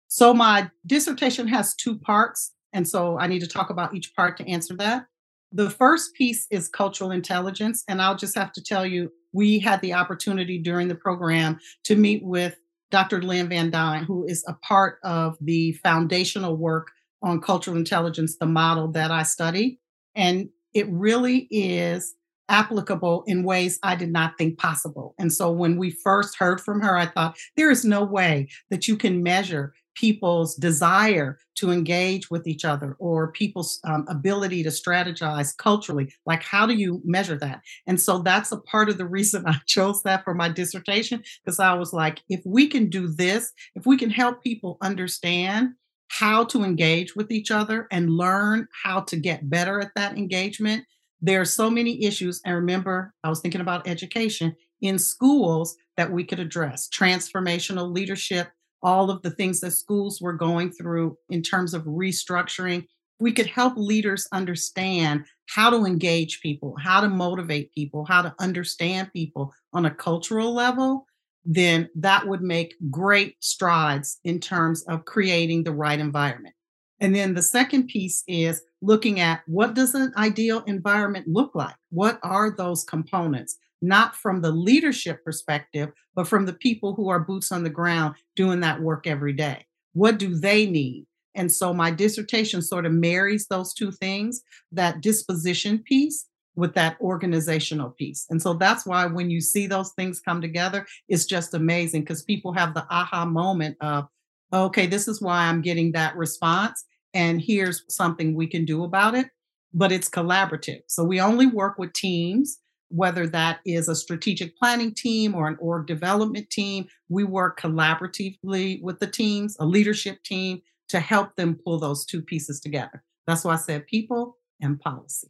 So, 0.08 0.34
my 0.34 0.70
dissertation 0.86 1.48
has 1.48 1.76
two 1.76 1.98
parts. 1.98 2.52
And 2.74 2.88
so 2.88 3.18
I 3.18 3.28
need 3.28 3.40
to 3.40 3.48
talk 3.48 3.70
about 3.70 3.96
each 3.96 4.14
part 4.16 4.38
to 4.38 4.50
answer 4.50 4.76
that. 4.76 5.06
The 5.52 5.70
first 5.70 6.14
piece 6.14 6.46
is 6.52 6.68
cultural 6.68 7.12
intelligence. 7.12 7.84
And 7.88 8.02
I'll 8.02 8.18
just 8.18 8.36
have 8.36 8.52
to 8.54 8.64
tell 8.64 8.86
you, 8.86 9.12
we 9.32 9.60
had 9.60 9.82
the 9.82 9.94
opportunity 9.94 10.58
during 10.58 10.90
the 10.90 10.96
program 10.96 11.60
to 11.86 11.96
meet 11.96 12.24
with 12.24 12.58
Dr. 12.92 13.22
Linn 13.22 13.50
Van 13.50 13.72
Dyne, 13.72 14.04
who 14.04 14.26
is 14.26 14.44
a 14.48 14.54
part 14.54 15.00
of 15.04 15.38
the 15.42 15.74
foundational 15.84 16.56
work 16.56 16.92
on 17.26 17.42
cultural 17.42 17.76
intelligence, 17.76 18.38
the 18.38 18.46
model 18.46 18.88
that 18.92 19.12
I 19.12 19.24
study. 19.24 19.80
And 20.14 20.50
it 20.74 20.88
really 20.90 21.48
is 21.50 22.14
applicable 22.48 23.24
in 23.26 23.44
ways 23.44 23.80
I 23.82 23.96
did 23.96 24.12
not 24.12 24.38
think 24.38 24.60
possible. 24.60 25.16
And 25.18 25.34
so 25.34 25.52
when 25.52 25.78
we 25.78 25.90
first 25.90 26.38
heard 26.38 26.62
from 26.62 26.82
her, 26.82 26.96
I 26.96 27.08
thought, 27.08 27.38
there 27.58 27.72
is 27.72 27.84
no 27.84 28.04
way 28.04 28.48
that 28.70 28.88
you 28.88 28.96
can 28.96 29.24
measure 29.24 29.74
people's 29.96 30.56
desire 30.56 31.40
to 31.56 31.72
engage 31.72 32.30
with 32.30 32.46
each 32.46 32.66
other 32.66 32.96
or 33.00 33.32
people's 33.32 33.80
um, 33.86 34.06
ability 34.10 34.62
to 34.62 34.70
strategize 34.70 35.56
culturally. 35.58 36.14
Like, 36.26 36.44
how 36.44 36.68
do 36.68 36.74
you 36.74 37.02
measure 37.06 37.38
that? 37.40 37.62
And 37.88 38.00
so 38.00 38.20
that's 38.20 38.52
a 38.52 38.60
part 38.60 38.90
of 38.90 38.98
the 38.98 39.08
reason 39.08 39.44
I 39.48 39.56
chose 39.66 40.04
that 40.04 40.24
for 40.24 40.36
my 40.36 40.50
dissertation, 40.50 41.24
because 41.44 41.60
I 41.60 41.74
was 41.74 41.94
like, 41.94 42.22
if 42.30 42.42
we 42.46 42.68
can 42.68 42.90
do 42.90 43.08
this, 43.08 43.52
if 43.74 43.86
we 43.86 43.98
can 43.98 44.10
help 44.12 44.44
people 44.44 44.78
understand 44.82 45.70
how 46.10 46.44
to 46.46 46.64
engage 46.64 47.16
with 47.16 47.32
each 47.32 47.52
other 47.52 47.88
and 47.92 48.10
learn 48.10 48.68
how 48.84 49.02
to 49.02 49.18
get 49.18 49.50
better 49.50 49.80
at 49.80 49.92
that 49.96 50.18
engagement. 50.18 50.84
There 51.22 51.42
are 51.42 51.46
so 51.46 51.70
many 51.70 52.04
issues. 52.06 52.42
And 52.46 52.56
remember, 52.56 53.14
I 53.24 53.30
was 53.30 53.40
thinking 53.40 53.62
about 53.62 53.88
education 53.88 54.56
in 54.82 55.00
schools 55.00 55.76
that 55.98 56.12
we 56.12 56.24
could 56.24 56.40
address 56.40 56.90
transformational 56.90 57.94
leadership, 57.94 58.50
all 58.84 59.10
of 59.10 59.22
the 59.22 59.32
things 59.32 59.60
that 59.62 59.72
schools 59.72 60.22
were 60.22 60.34
going 60.34 60.72
through 60.72 61.18
in 61.30 61.42
terms 61.42 61.74
of 61.74 61.84
restructuring. 61.84 62.86
We 63.20 63.32
could 63.32 63.48
help 63.48 63.74
leaders 63.78 64.28
understand 64.34 65.26
how 65.48 65.70
to 65.70 65.86
engage 65.86 66.42
people, 66.42 66.76
how 66.78 67.02
to 67.02 67.08
motivate 67.08 67.74
people, 67.74 68.06
how 68.06 68.22
to 68.22 68.36
understand 68.40 69.12
people 69.14 69.54
on 69.74 69.86
a 69.86 69.94
cultural 69.94 70.54
level 70.54 71.08
then 71.46 71.90
that 71.96 72.28
would 72.28 72.42
make 72.42 72.76
great 72.90 73.36
strides 73.40 74.20
in 74.24 74.40
terms 74.40 74.84
of 74.88 75.06
creating 75.06 75.64
the 75.64 75.72
right 75.72 76.00
environment. 76.00 76.56
And 77.00 77.14
then 77.14 77.34
the 77.34 77.42
second 77.42 77.88
piece 77.88 78.24
is 78.28 78.62
looking 78.82 79.20
at 79.20 79.42
what 79.48 79.74
does 79.74 79.94
an 79.94 80.14
ideal 80.18 80.64
environment 80.66 81.28
look 81.28 81.54
like? 81.54 81.76
What 81.90 82.20
are 82.24 82.56
those 82.56 82.84
components? 82.84 83.58
Not 83.82 84.16
from 84.16 84.42
the 84.42 84.52
leadership 84.52 85.24
perspective, 85.24 85.90
but 86.16 86.28
from 86.28 86.46
the 86.46 86.54
people 86.54 86.96
who 86.96 87.10
are 87.10 87.20
boots 87.20 87.52
on 87.52 87.64
the 87.64 87.70
ground 87.70 88.16
doing 88.36 88.62
that 88.62 88.82
work 88.82 89.06
every 89.06 89.34
day. 89.34 89.66
What 89.94 90.18
do 90.18 90.34
they 90.36 90.66
need? 90.66 91.06
And 91.36 91.52
so 91.52 91.74
my 91.74 91.92
dissertation 91.92 92.62
sort 92.62 92.86
of 92.86 92.94
marries 92.94 93.48
those 93.48 93.74
two 93.74 93.92
things 93.92 94.42
that 94.72 95.02
disposition 95.02 95.80
piece 95.80 96.26
with 96.56 96.74
that 96.76 96.98
organizational 97.02 97.90
piece. 97.90 98.26
And 98.30 98.42
so 98.42 98.54
that's 98.54 98.86
why 98.86 99.06
when 99.06 99.30
you 99.30 99.42
see 99.42 99.68
those 99.68 99.92
things 99.94 100.20
come 100.20 100.42
together, 100.42 100.86
it's 101.10 101.26
just 101.26 101.54
amazing 101.54 102.02
because 102.02 102.24
people 102.24 102.54
have 102.54 102.74
the 102.74 102.86
aha 102.90 103.26
moment 103.26 103.78
of, 103.82 104.08
okay, 104.54 104.88
this 104.88 105.08
is 105.08 105.22
why 105.22 105.46
I'm 105.46 105.62
getting 105.62 105.92
that 105.92 106.16
response. 106.16 106.86
And 107.14 107.42
here's 107.42 107.84
something 107.90 108.36
we 108.36 108.48
can 108.48 108.66
do 108.66 108.84
about 108.84 109.16
it. 109.16 109.28
But 109.74 109.92
it's 109.92 110.10
collaborative. 110.10 110.82
So 110.88 111.04
we 111.04 111.20
only 111.20 111.48
work 111.48 111.78
with 111.78 111.92
teams, 111.92 112.60
whether 112.88 113.28
that 113.28 113.60
is 113.66 113.90
a 113.90 113.96
strategic 113.96 114.58
planning 114.58 114.94
team 114.94 115.36
or 115.36 115.50
an 115.50 115.58
org 115.60 115.86
development 115.86 116.50
team. 116.50 116.88
We 117.10 117.26
work 117.26 117.60
collaboratively 117.60 118.82
with 118.82 119.00
the 119.00 119.08
teams, 119.08 119.58
a 119.60 119.66
leadership 119.66 120.24
team 120.24 120.62
to 120.88 121.02
help 121.02 121.36
them 121.36 121.60
pull 121.66 121.80
those 121.80 122.06
two 122.06 122.22
pieces 122.22 122.62
together. 122.62 123.04
That's 123.28 123.44
why 123.44 123.56
I 123.56 123.58
said 123.58 123.88
people 123.88 124.38
and 124.62 124.80
policy. 124.80 125.28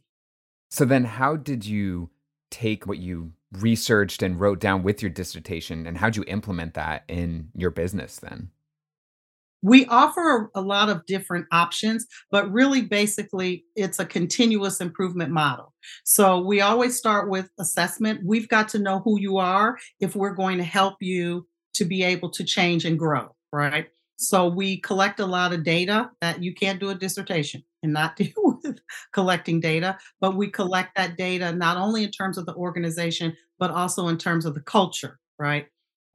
So 0.68 0.84
then, 0.84 1.04
how 1.04 1.36
did 1.36 1.64
you 1.64 2.10
take 2.50 2.86
what 2.86 2.98
you 2.98 3.32
researched 3.52 4.22
and 4.22 4.38
wrote 4.40 4.60
down 4.60 4.82
with 4.82 5.02
your 5.02 5.10
dissertation, 5.10 5.86
and 5.86 5.98
how 5.98 6.06
did 6.06 6.16
you 6.16 6.24
implement 6.26 6.74
that 6.74 7.04
in 7.08 7.48
your 7.54 7.70
business 7.70 8.16
then? 8.16 8.50
We 9.62 9.86
offer 9.86 10.50
a 10.54 10.60
lot 10.60 10.90
of 10.90 11.06
different 11.06 11.46
options, 11.50 12.06
but 12.30 12.50
really 12.52 12.82
basically 12.82 13.64
it's 13.74 13.98
a 13.98 14.04
continuous 14.04 14.80
improvement 14.80 15.32
model. 15.32 15.72
So 16.04 16.40
we 16.40 16.60
always 16.60 16.96
start 16.96 17.30
with 17.30 17.48
assessment. 17.58 18.20
We've 18.24 18.48
got 18.48 18.68
to 18.70 18.78
know 18.78 19.00
who 19.00 19.18
you 19.18 19.38
are 19.38 19.78
if 19.98 20.14
we're 20.14 20.34
going 20.34 20.58
to 20.58 20.64
help 20.64 20.96
you 21.00 21.48
to 21.74 21.84
be 21.84 22.04
able 22.04 22.30
to 22.30 22.44
change 22.44 22.84
and 22.84 22.98
grow, 22.98 23.34
right? 23.52 23.88
So 24.18 24.46
we 24.46 24.78
collect 24.78 25.20
a 25.20 25.26
lot 25.26 25.52
of 25.52 25.64
data 25.64 26.10
that 26.20 26.42
you 26.42 26.54
can't 26.54 26.80
do 26.80 26.90
a 26.90 26.94
dissertation 26.94 27.64
and 27.82 27.92
not 27.92 28.16
deal 28.16 28.32
with 28.62 28.78
collecting 29.12 29.60
data, 29.60 29.98
but 30.20 30.36
we 30.36 30.50
collect 30.50 30.96
that 30.96 31.16
data 31.16 31.52
not 31.52 31.76
only 31.76 32.04
in 32.04 32.10
terms 32.10 32.38
of 32.38 32.46
the 32.46 32.54
organization, 32.54 33.36
but 33.58 33.70
also 33.70 34.08
in 34.08 34.18
terms 34.18 34.44
of 34.44 34.54
the 34.54 34.60
culture, 34.60 35.18
right? 35.38 35.66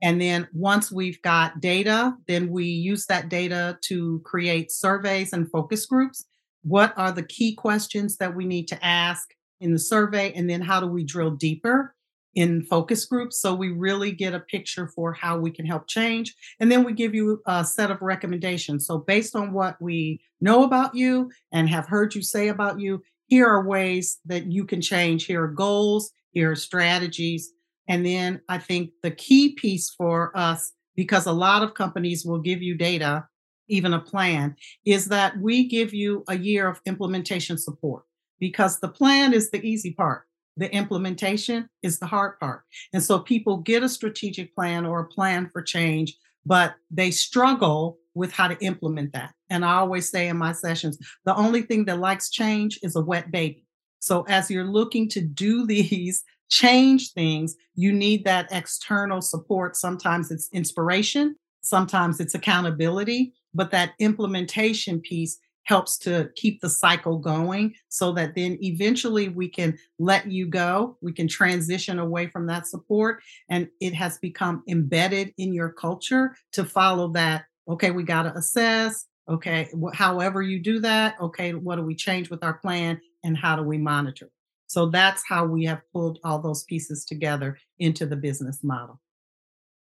And 0.04 0.20
then 0.20 0.48
once 0.54 0.92
we've 0.92 1.22
got 1.22 1.62
data, 1.62 2.16
then 2.28 2.50
we 2.50 2.66
use 2.66 3.06
that 3.06 3.30
data 3.30 3.78
to 3.84 4.22
create 4.26 4.72
surveys 4.72 5.32
and 5.34 5.50
focus 5.52 5.86
groups. 5.86 6.26
What 6.64 6.94
are 6.98 7.12
the 7.12 7.24
key 7.24 7.54
questions 7.54 8.18
that 8.18 8.36
we 8.36 8.46
need 8.46 8.68
to 8.70 8.86
ask 8.86 9.30
in 9.60 9.74
the 9.74 9.80
survey? 9.80 10.34
And 10.34 10.50
then 10.50 10.62
how 10.62 10.80
do 10.80 10.88
we 10.88 11.04
drill 11.04 11.32
deeper 11.32 11.96
in 12.36 12.64
focus 12.64 13.06
groups 13.06 13.42
so 13.42 13.54
we 13.54 13.70
really 13.70 14.12
get 14.12 14.34
a 14.34 14.40
picture 14.40 14.88
for 14.88 15.12
how 15.14 15.38
we 15.38 15.52
can 15.52 15.66
help 15.66 15.88
change? 15.88 16.34
And 16.60 16.72
then 16.72 16.84
we 16.84 16.94
give 16.94 17.14
you 17.14 17.42
a 17.46 17.66
set 17.66 17.92
of 17.92 18.02
recommendations. 18.02 18.86
So, 18.86 19.00
based 19.00 19.36
on 19.36 19.54
what 19.54 19.82
we 19.82 20.22
know 20.40 20.64
about 20.64 20.96
you 20.96 21.32
and 21.52 21.70
have 21.70 21.88
heard 21.88 22.16
you 22.16 22.22
say 22.22 22.48
about 22.48 22.80
you, 22.80 23.02
here 23.28 23.48
are 23.48 23.66
ways 23.66 24.20
that 24.26 24.52
you 24.52 24.66
can 24.66 24.82
change. 24.82 25.26
Here 25.26 25.44
are 25.44 25.48
goals, 25.48 26.12
here 26.32 26.52
are 26.52 26.56
strategies 26.56 27.54
and 27.92 28.06
then 28.06 28.40
I 28.48 28.58
think 28.58 28.92
the 29.04 29.12
key 29.12 29.54
piece 29.54 29.90
for 29.90 30.32
us, 30.34 30.72
because 30.96 31.26
a 31.26 31.34
lot 31.34 31.62
of 31.62 31.74
companies 31.74 32.26
will 32.26 32.40
give 32.40 32.62
you 32.62 32.76
data, 32.76 33.28
even 33.68 33.94
a 33.94 34.00
plan, 34.00 34.56
is 34.86 35.08
that 35.08 35.38
we 35.40 35.68
give 35.68 35.94
you 35.94 36.24
a 36.30 36.38
year 36.38 36.70
of 36.70 36.80
implementation 36.86 37.58
support 37.58 38.04
because 38.40 38.80
the 38.80 38.88
plan 38.88 39.34
is 39.34 39.52
the 39.52 39.62
easy 39.62 39.92
part. 39.92 40.24
The 40.58 40.74
implementation 40.74 41.70
is 41.82 42.00
the 42.00 42.06
hard 42.06 42.40
part. 42.40 42.64
And 42.94 43.02
so 43.02 43.20
people 43.20 43.58
get 43.58 43.84
a 43.84 43.90
strategic 43.90 44.54
plan 44.54 44.86
or 44.86 45.00
a 45.00 45.08
plan 45.08 45.50
for 45.52 45.62
change, 45.62 46.16
but 46.46 46.76
they 46.90 47.12
struggle 47.12 47.98
with 48.14 48.32
how 48.32 48.48
to 48.48 48.60
implement 48.64 49.14
that. 49.14 49.34
And 49.50 49.64
I 49.64 49.76
always 49.76 50.10
say 50.10 50.28
in 50.28 50.38
my 50.38 50.52
sessions, 50.52 50.98
the 51.26 51.36
only 51.36 51.62
thing 51.62 51.86
that 51.86 52.00
likes 52.00 52.30
change 52.30 52.80
is 52.84 52.96
a 52.96 53.02
wet 53.02 53.32
baby. 53.32 53.66
So 54.00 54.24
as 54.28 54.52
you're 54.52 54.66
looking 54.66 55.08
to 55.10 55.22
do 55.22 55.66
these 55.68 56.24
change 56.50 57.14
things, 57.14 57.56
you 57.76 57.94
need 57.94 58.26
that 58.26 58.52
external 58.52 59.22
support. 59.22 59.78
Sometimes 59.78 60.32
it's 60.32 60.50
inspiration, 60.52 61.36
sometimes 61.62 62.20
it's 62.20 62.36
accountability, 62.36 63.34
but 63.54 63.72
that 63.72 63.94
implementation 64.00 65.00
piece 65.00 65.40
helps 65.64 65.98
to 66.00 66.30
keep 66.36 66.60
the 66.62 66.70
cycle 66.70 67.18
going 67.18 67.74
so 67.90 68.12
that 68.12 68.36
then 68.36 68.58
eventually 68.62 69.30
we 69.30 69.48
can 69.48 69.78
let 70.00 70.30
you 70.30 70.48
go. 70.48 70.98
We 71.02 71.14
can 71.14 71.28
transition 71.28 72.00
away 72.00 72.28
from 72.28 72.48
that 72.48 72.68
support. 72.68 73.22
And 73.50 73.68
it 73.80 73.94
has 73.94 74.18
become 74.18 74.64
embedded 74.68 75.34
in 75.38 75.54
your 75.54 75.70
culture 75.70 76.36
to 76.54 76.66
follow 76.66 77.10
that. 77.14 77.46
Okay, 77.68 77.92
we 77.92 78.04
got 78.04 78.24
to 78.24 78.36
assess. 78.36 79.06
Okay, 79.30 79.70
however 79.94 80.42
you 80.42 80.60
do 80.60 80.80
that. 80.80 81.16
Okay, 81.22 81.54
what 81.54 81.76
do 81.76 81.84
we 81.84 81.96
change 81.96 82.30
with 82.30 82.44
our 82.44 82.56
plan 82.56 83.00
and 83.24 83.38
how 83.38 83.56
do 83.56 83.64
we 83.64 83.78
monitor? 83.78 84.30
So 84.68 84.90
that's 84.90 85.24
how 85.28 85.46
we 85.46 85.66
have 85.66 85.82
pulled 85.94 86.20
all 86.24 86.40
those 86.40 86.64
pieces 86.64 87.06
together 87.06 87.58
into 87.78 88.06
the 88.06 88.16
business 88.16 88.60
model. 88.64 89.00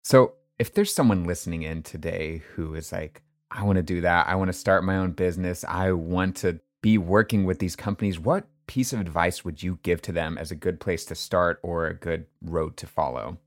So 0.04 0.34
if 0.58 0.74
there's 0.74 0.94
someone 0.94 1.26
listening 1.26 1.64
in 1.64 1.84
today 1.84 2.42
who 2.56 2.74
is 2.74 2.92
like, 2.92 3.22
I 3.51 3.63
want 3.63 3.77
to 3.77 3.84
do 3.84 4.01
that, 4.01 4.27
I 4.27 4.36
want 4.36 4.50
to 4.50 4.53
start 4.53 4.84
my 4.84 4.98
own 4.98 5.12
business, 5.12 5.65
I 5.68 5.91
want 5.91 6.38
to 6.38 6.60
be 6.82 6.98
working 6.98 7.46
with 7.46 7.60
these 7.60 7.75
companies, 7.75 8.20
what 8.20 8.46
piece 8.68 8.94
of 8.94 9.00
advice 9.00 9.44
would 9.44 9.63
you 9.63 9.79
give 9.82 10.01
to 10.03 10.12
them 10.12 10.38
as 10.38 10.51
a 10.51 10.56
good 10.56 10.79
place 10.79 11.03
to 11.06 11.15
start 11.15 11.60
or 11.63 11.88
a 11.88 11.94
good 11.96 12.25
road 12.41 12.77
to 12.77 12.86
follow? 12.86 13.38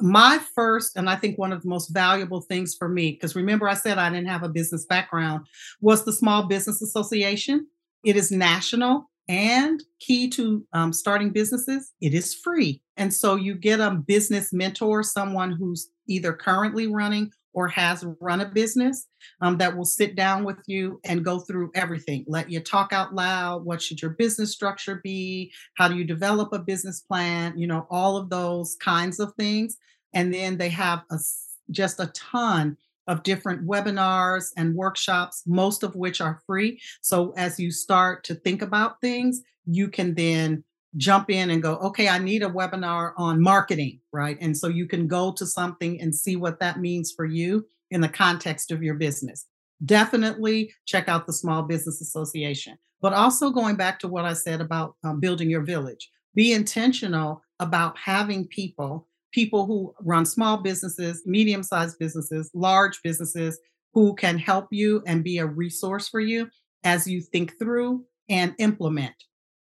My 0.00 0.38
first, 0.54 0.96
and 0.96 1.08
I 1.08 1.16
think 1.16 1.38
one 1.38 1.52
of 1.52 1.62
the 1.62 1.68
most 1.68 1.88
valuable 1.88 2.40
things 2.40 2.74
for 2.74 2.88
me, 2.88 3.12
because 3.12 3.34
remember 3.34 3.68
I 3.68 3.74
said 3.74 3.98
I 3.98 4.10
didn't 4.10 4.28
have 4.28 4.42
a 4.42 4.48
business 4.48 4.84
background, 4.84 5.46
was 5.80 6.04
the 6.04 6.12
Small 6.12 6.46
Business 6.46 6.82
Association. 6.82 7.66
It 8.04 8.16
is 8.16 8.30
national 8.30 9.08
and 9.28 9.82
key 10.00 10.28
to 10.30 10.66
um, 10.72 10.92
starting 10.92 11.30
businesses, 11.30 11.92
it 12.00 12.12
is 12.12 12.34
free. 12.34 12.82
And 12.96 13.14
so 13.14 13.36
you 13.36 13.54
get 13.54 13.80
a 13.80 13.92
business 13.92 14.52
mentor, 14.52 15.02
someone 15.02 15.52
who's 15.52 15.88
either 16.08 16.32
currently 16.32 16.88
running 16.88 17.30
or 17.54 17.68
has 17.68 18.04
run 18.20 18.40
a 18.40 18.46
business 18.46 19.06
um, 19.40 19.58
that 19.58 19.76
will 19.76 19.84
sit 19.84 20.16
down 20.16 20.44
with 20.44 20.58
you 20.66 21.00
and 21.04 21.24
go 21.24 21.38
through 21.38 21.70
everything. 21.74 22.24
Let 22.26 22.50
you 22.50 22.60
talk 22.60 22.92
out 22.92 23.14
loud. 23.14 23.64
What 23.64 23.82
should 23.82 24.00
your 24.00 24.12
business 24.12 24.52
structure 24.52 25.00
be? 25.02 25.52
How 25.76 25.88
do 25.88 25.96
you 25.96 26.04
develop 26.04 26.52
a 26.52 26.58
business 26.58 27.00
plan? 27.00 27.58
You 27.58 27.66
know, 27.66 27.86
all 27.90 28.16
of 28.16 28.30
those 28.30 28.76
kinds 28.76 29.20
of 29.20 29.34
things. 29.34 29.76
And 30.14 30.32
then 30.32 30.56
they 30.56 30.68
have 30.70 31.02
a, 31.10 31.18
just 31.70 32.00
a 32.00 32.06
ton 32.14 32.76
of 33.06 33.22
different 33.22 33.66
webinars 33.66 34.50
and 34.56 34.74
workshops, 34.74 35.42
most 35.46 35.82
of 35.82 35.94
which 35.96 36.20
are 36.20 36.40
free. 36.46 36.80
So 37.00 37.32
as 37.36 37.58
you 37.58 37.70
start 37.70 38.24
to 38.24 38.34
think 38.34 38.62
about 38.62 39.00
things, 39.00 39.42
you 39.66 39.88
can 39.88 40.14
then 40.14 40.64
jump 40.96 41.30
in 41.30 41.50
and 41.50 41.62
go, 41.62 41.76
okay, 41.76 42.08
I 42.08 42.18
need 42.18 42.42
a 42.42 42.48
webinar 42.48 43.12
on 43.16 43.40
marketing, 43.40 44.00
right? 44.12 44.36
And 44.40 44.56
so 44.56 44.68
you 44.68 44.86
can 44.86 45.06
go 45.06 45.32
to 45.32 45.46
something 45.46 46.00
and 46.00 46.14
see 46.14 46.36
what 46.36 46.60
that 46.60 46.80
means 46.80 47.12
for 47.12 47.24
you 47.24 47.66
in 47.90 48.00
the 48.00 48.08
context 48.08 48.70
of 48.70 48.82
your 48.82 48.94
business. 48.94 49.46
Definitely 49.84 50.72
check 50.86 51.08
out 51.08 51.26
the 51.26 51.32
Small 51.32 51.62
Business 51.62 52.00
Association. 52.00 52.78
But 53.00 53.14
also 53.14 53.50
going 53.50 53.76
back 53.76 53.98
to 54.00 54.08
what 54.08 54.24
I 54.24 54.32
said 54.32 54.60
about 54.60 54.94
um, 55.02 55.18
building 55.18 55.50
your 55.50 55.62
village, 55.62 56.08
be 56.34 56.52
intentional 56.52 57.42
about 57.58 57.98
having 57.98 58.46
people 58.46 59.08
people 59.32 59.66
who 59.66 59.94
run 60.00 60.26
small 60.26 60.58
businesses, 60.58 61.22
medium 61.26 61.62
sized 61.62 61.98
businesses, 61.98 62.50
large 62.54 63.00
businesses 63.02 63.58
who 63.94 64.14
can 64.14 64.38
help 64.38 64.68
you 64.70 65.02
and 65.06 65.24
be 65.24 65.38
a 65.38 65.46
resource 65.46 66.08
for 66.08 66.20
you 66.20 66.48
as 66.84 67.06
you 67.06 67.20
think 67.20 67.58
through 67.58 68.04
and 68.28 68.54
implement. 68.58 69.14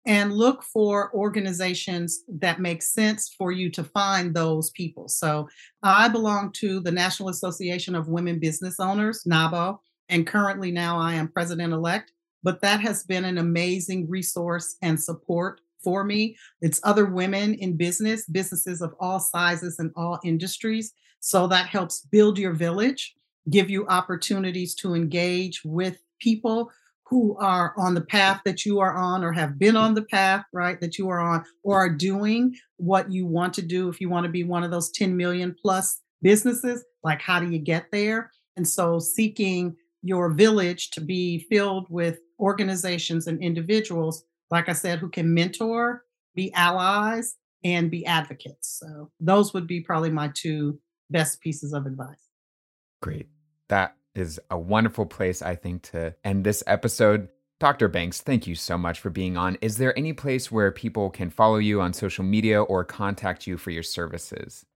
And 0.07 0.35
look 0.35 0.63
for 0.63 1.11
organizations 1.15 2.25
that 2.29 2.61
make 2.61 2.83
sense 2.83 3.35
for 3.39 3.53
you 3.53 3.71
to 3.71 3.85
find 3.85 4.35
those 4.35 4.71
people. 4.71 5.09
So 5.09 5.49
I 5.83 6.09
belong 6.09 6.53
to 6.57 6.81
the 6.81 6.93
National 6.93 7.31
Association 7.31 7.95
of 7.95 8.09
Women 8.09 8.39
Business 8.39 8.79
Owners, 8.79 9.25
NAWBO, 9.25 9.79
and 10.11 10.27
currently 10.27 10.71
now 10.71 10.99
I 10.99 11.15
am 11.15 11.29
president 11.29 11.73
elect. 11.73 12.13
But 12.43 12.61
that 12.61 12.81
has 12.81 13.05
been 13.05 13.25
an 13.25 13.39
amazing 13.39 14.09
resource 14.09 14.77
and 14.83 15.01
support 15.01 15.63
for 15.83 16.05
me. 16.05 16.37
It's 16.61 16.81
other 16.85 17.07
women 17.07 17.55
in 17.55 17.77
business, 17.77 18.27
businesses 18.27 18.83
of 18.83 18.95
all 19.01 19.21
sizes 19.21 19.79
and 19.79 19.91
all 19.97 20.21
industries. 20.25 20.93
So 21.21 21.47
that 21.47 21.67
helps 21.67 22.01
build 22.01 22.39
your 22.39 22.53
village, 22.53 23.15
give 23.49 23.71
you 23.71 23.87
opportunities 23.87 24.75
to 24.77 24.95
engage 24.95 25.63
with 25.65 25.99
people 26.21 26.71
who 27.07 27.37
are 27.39 27.75
on 27.77 27.95
the 27.95 28.01
path 28.01 28.41
that 28.45 28.65
you 28.65 28.81
are 28.81 28.95
on 28.95 29.23
or 29.23 29.33
have 29.33 29.59
been 29.59 29.77
on 29.77 29.95
the 29.95 30.05
path, 30.05 30.45
right, 30.53 30.81
that 30.81 30.99
you 30.99 31.09
are 31.09 31.21
on, 31.21 31.45
or 31.63 31.77
are 31.77 31.91
doing 31.91 32.55
what 32.77 33.13
you 33.13 33.27
want 33.27 33.55
to 33.55 33.63
do. 33.63 33.89
If 33.89 34.01
you 34.01 34.09
want 34.09 34.25
to 34.25 34.33
be 34.33 34.45
one 34.45 34.65
of 34.65 34.71
those 34.71 34.91
10 34.91 35.17
million 35.17 35.55
plus 35.61 36.01
businesses, 36.23 36.85
like 37.03 37.21
how 37.21 37.41
do 37.41 37.51
you 37.51 37.59
get 37.59 37.87
there? 37.93 38.31
And 38.57 38.67
so 38.67 38.99
seeking 38.99 39.77
your 40.03 40.31
village 40.31 40.91
to 40.91 41.01
be 41.01 41.47
filled 41.51 41.87
with 41.91 42.21
organizations 42.41 43.27
and 43.27 43.43
individuals 43.43 44.25
like 44.51 44.69
I 44.69 44.73
said, 44.73 44.99
who 44.99 45.09
can 45.09 45.35
mentor, 45.35 46.05
be 46.35 46.53
allies, 46.55 47.37
and 47.65 47.91
be 47.91 48.05
advocates. 48.07 48.79
So 48.81 49.11
those 49.19 49.55
would 49.55 49.67
be 49.67 49.81
probably 49.81 50.11
my 50.11 50.31
two 50.35 50.79
best 51.11 51.41
pieces 51.41 51.73
of 51.73 51.87
advice. 51.87 52.29
Great. 53.03 53.29
That 53.69 53.97
is 54.15 54.41
a 54.51 54.59
wonderful 54.59 55.07
place, 55.07 55.43
I 55.43 55.55
think, 55.55 55.83
to 55.93 56.15
end 56.25 56.45
this 56.45 56.63
episode. 56.67 57.29
Dr. 57.61 57.89
Banks, 57.89 58.21
thank 58.21 58.47
you 58.47 58.55
so 58.55 58.77
much 58.77 59.01
for 59.01 59.11
being 59.11 59.37
on. 59.37 59.57
Is 59.61 59.79
there 59.79 59.97
any 59.99 60.13
place 60.13 60.51
where 60.51 60.71
people 60.71 61.11
can 61.11 61.31
follow 61.31 61.57
you 61.57 61.81
on 61.81 61.93
social 61.93 62.25
media 62.25 62.63
or 62.63 62.85
contact 62.85 63.47
you 63.47 63.57
for 63.57 63.71
your 63.71 63.83
services? 63.83 64.67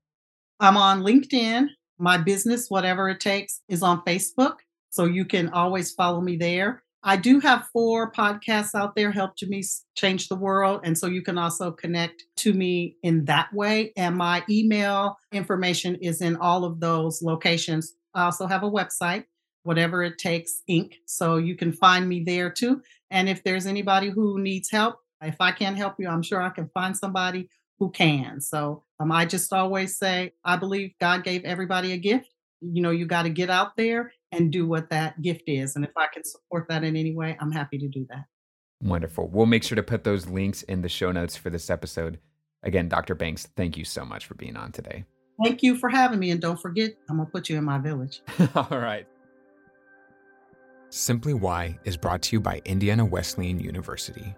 I'm 0.60 0.76
on 0.76 1.02
LinkedIn. 1.02 1.68
My 1.98 2.18
business, 2.18 2.68
whatever 2.68 3.08
it 3.08 3.20
takes, 3.20 3.60
is 3.68 3.82
on 3.82 4.02
Facebook. 4.02 4.58
So 4.90 5.04
you 5.04 5.24
can 5.24 5.48
always 5.50 5.92
follow 5.92 6.20
me 6.20 6.36
there. 6.36 6.82
I 7.02 7.16
do 7.16 7.40
have 7.40 7.68
four 7.72 8.10
podcasts 8.10 8.74
out 8.74 8.96
there, 8.96 9.12
Help 9.12 9.34
Me 9.42 9.62
Change 9.96 10.28
the 10.28 10.36
World. 10.36 10.80
And 10.82 10.98
so 10.98 11.06
you 11.06 11.22
can 11.22 11.38
also 11.38 11.70
connect 11.70 12.24
to 12.38 12.52
me 12.52 12.96
in 13.02 13.24
that 13.26 13.52
way. 13.52 13.92
And 13.96 14.16
my 14.16 14.42
email 14.50 15.16
information 15.32 15.94
is 15.96 16.20
in 16.20 16.36
all 16.36 16.64
of 16.64 16.80
those 16.80 17.22
locations. 17.22 17.94
I 18.14 18.24
also 18.24 18.46
have 18.46 18.62
a 18.62 18.70
website, 18.70 19.24
Whatever 19.62 20.02
It 20.02 20.18
Takes 20.18 20.62
Inc. 20.68 20.94
So 21.06 21.36
you 21.36 21.56
can 21.56 21.72
find 21.72 22.08
me 22.08 22.24
there 22.24 22.50
too. 22.50 22.82
And 23.10 23.28
if 23.28 23.42
there's 23.44 23.66
anybody 23.66 24.10
who 24.10 24.40
needs 24.40 24.70
help, 24.70 24.96
if 25.22 25.36
I 25.40 25.52
can't 25.52 25.76
help 25.76 25.96
you, 25.98 26.08
I'm 26.08 26.22
sure 26.22 26.40
I 26.40 26.50
can 26.50 26.70
find 26.74 26.96
somebody 26.96 27.48
who 27.78 27.90
can. 27.90 28.40
So 28.40 28.84
um, 29.00 29.12
I 29.12 29.24
just 29.24 29.52
always 29.52 29.96
say, 29.96 30.32
I 30.44 30.56
believe 30.56 30.92
God 31.00 31.24
gave 31.24 31.44
everybody 31.44 31.92
a 31.92 31.96
gift. 31.96 32.28
You 32.60 32.82
know, 32.82 32.90
you 32.90 33.06
got 33.06 33.22
to 33.22 33.30
get 33.30 33.50
out 33.50 33.76
there 33.76 34.12
and 34.32 34.50
do 34.50 34.66
what 34.66 34.90
that 34.90 35.20
gift 35.22 35.44
is. 35.46 35.76
And 35.76 35.84
if 35.84 35.92
I 35.96 36.06
can 36.12 36.24
support 36.24 36.66
that 36.68 36.84
in 36.84 36.96
any 36.96 37.14
way, 37.14 37.36
I'm 37.40 37.52
happy 37.52 37.78
to 37.78 37.88
do 37.88 38.06
that. 38.10 38.24
Wonderful. 38.80 39.28
We'll 39.28 39.46
make 39.46 39.64
sure 39.64 39.76
to 39.76 39.82
put 39.82 40.04
those 40.04 40.26
links 40.28 40.62
in 40.62 40.82
the 40.82 40.88
show 40.88 41.12
notes 41.12 41.36
for 41.36 41.50
this 41.50 41.70
episode. 41.70 42.18
Again, 42.62 42.88
Dr. 42.88 43.14
Banks, 43.14 43.48
thank 43.56 43.76
you 43.76 43.84
so 43.84 44.04
much 44.04 44.26
for 44.26 44.34
being 44.34 44.56
on 44.56 44.72
today. 44.72 45.04
Thank 45.42 45.62
you 45.62 45.76
for 45.76 45.88
having 45.88 46.18
me. 46.18 46.30
And 46.30 46.40
don't 46.40 46.60
forget, 46.60 46.94
I'm 47.08 47.16
going 47.16 47.26
to 47.26 47.32
put 47.32 47.48
you 47.48 47.56
in 47.56 47.64
my 47.64 47.78
village. 47.78 48.22
All 48.54 48.78
right. 48.78 49.06
Simply 50.90 51.34
Why 51.34 51.78
is 51.84 51.96
brought 51.96 52.22
to 52.22 52.36
you 52.36 52.40
by 52.40 52.62
Indiana 52.64 53.04
Wesleyan 53.04 53.60
University. 53.60 54.34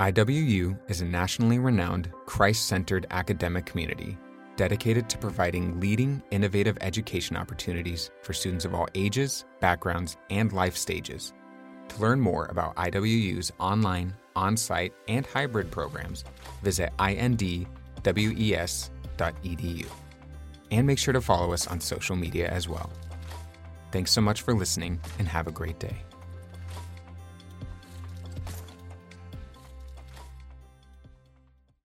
IWU 0.00 0.78
is 0.88 1.00
a 1.00 1.04
nationally 1.04 1.58
renowned, 1.58 2.10
Christ 2.26 2.66
centered 2.66 3.06
academic 3.10 3.66
community 3.66 4.16
dedicated 4.56 5.08
to 5.10 5.18
providing 5.18 5.78
leading, 5.80 6.22
innovative 6.30 6.78
education 6.80 7.36
opportunities 7.36 8.10
for 8.22 8.32
students 8.32 8.64
of 8.64 8.74
all 8.74 8.88
ages, 8.94 9.44
backgrounds, 9.60 10.16
and 10.30 10.52
life 10.52 10.76
stages. 10.76 11.32
To 11.88 12.00
learn 12.00 12.20
more 12.20 12.46
about 12.46 12.76
IWU's 12.76 13.50
online, 13.58 14.14
on 14.36 14.56
site, 14.56 14.94
and 15.08 15.26
hybrid 15.26 15.70
programs, 15.70 16.24
visit 16.62 16.90
indwes.edu. 16.98 18.06
And 20.72 20.86
make 20.86 20.98
sure 20.98 21.12
to 21.12 21.20
follow 21.20 21.52
us 21.52 21.68
on 21.68 21.80
social 21.80 22.16
media 22.16 22.48
as 22.48 22.68
well. 22.68 22.90
Thanks 23.92 24.10
so 24.10 24.20
much 24.20 24.42
for 24.42 24.54
listening 24.54 24.98
and 25.18 25.28
have 25.28 25.46
a 25.46 25.52
great 25.52 25.78
day. 25.78 25.98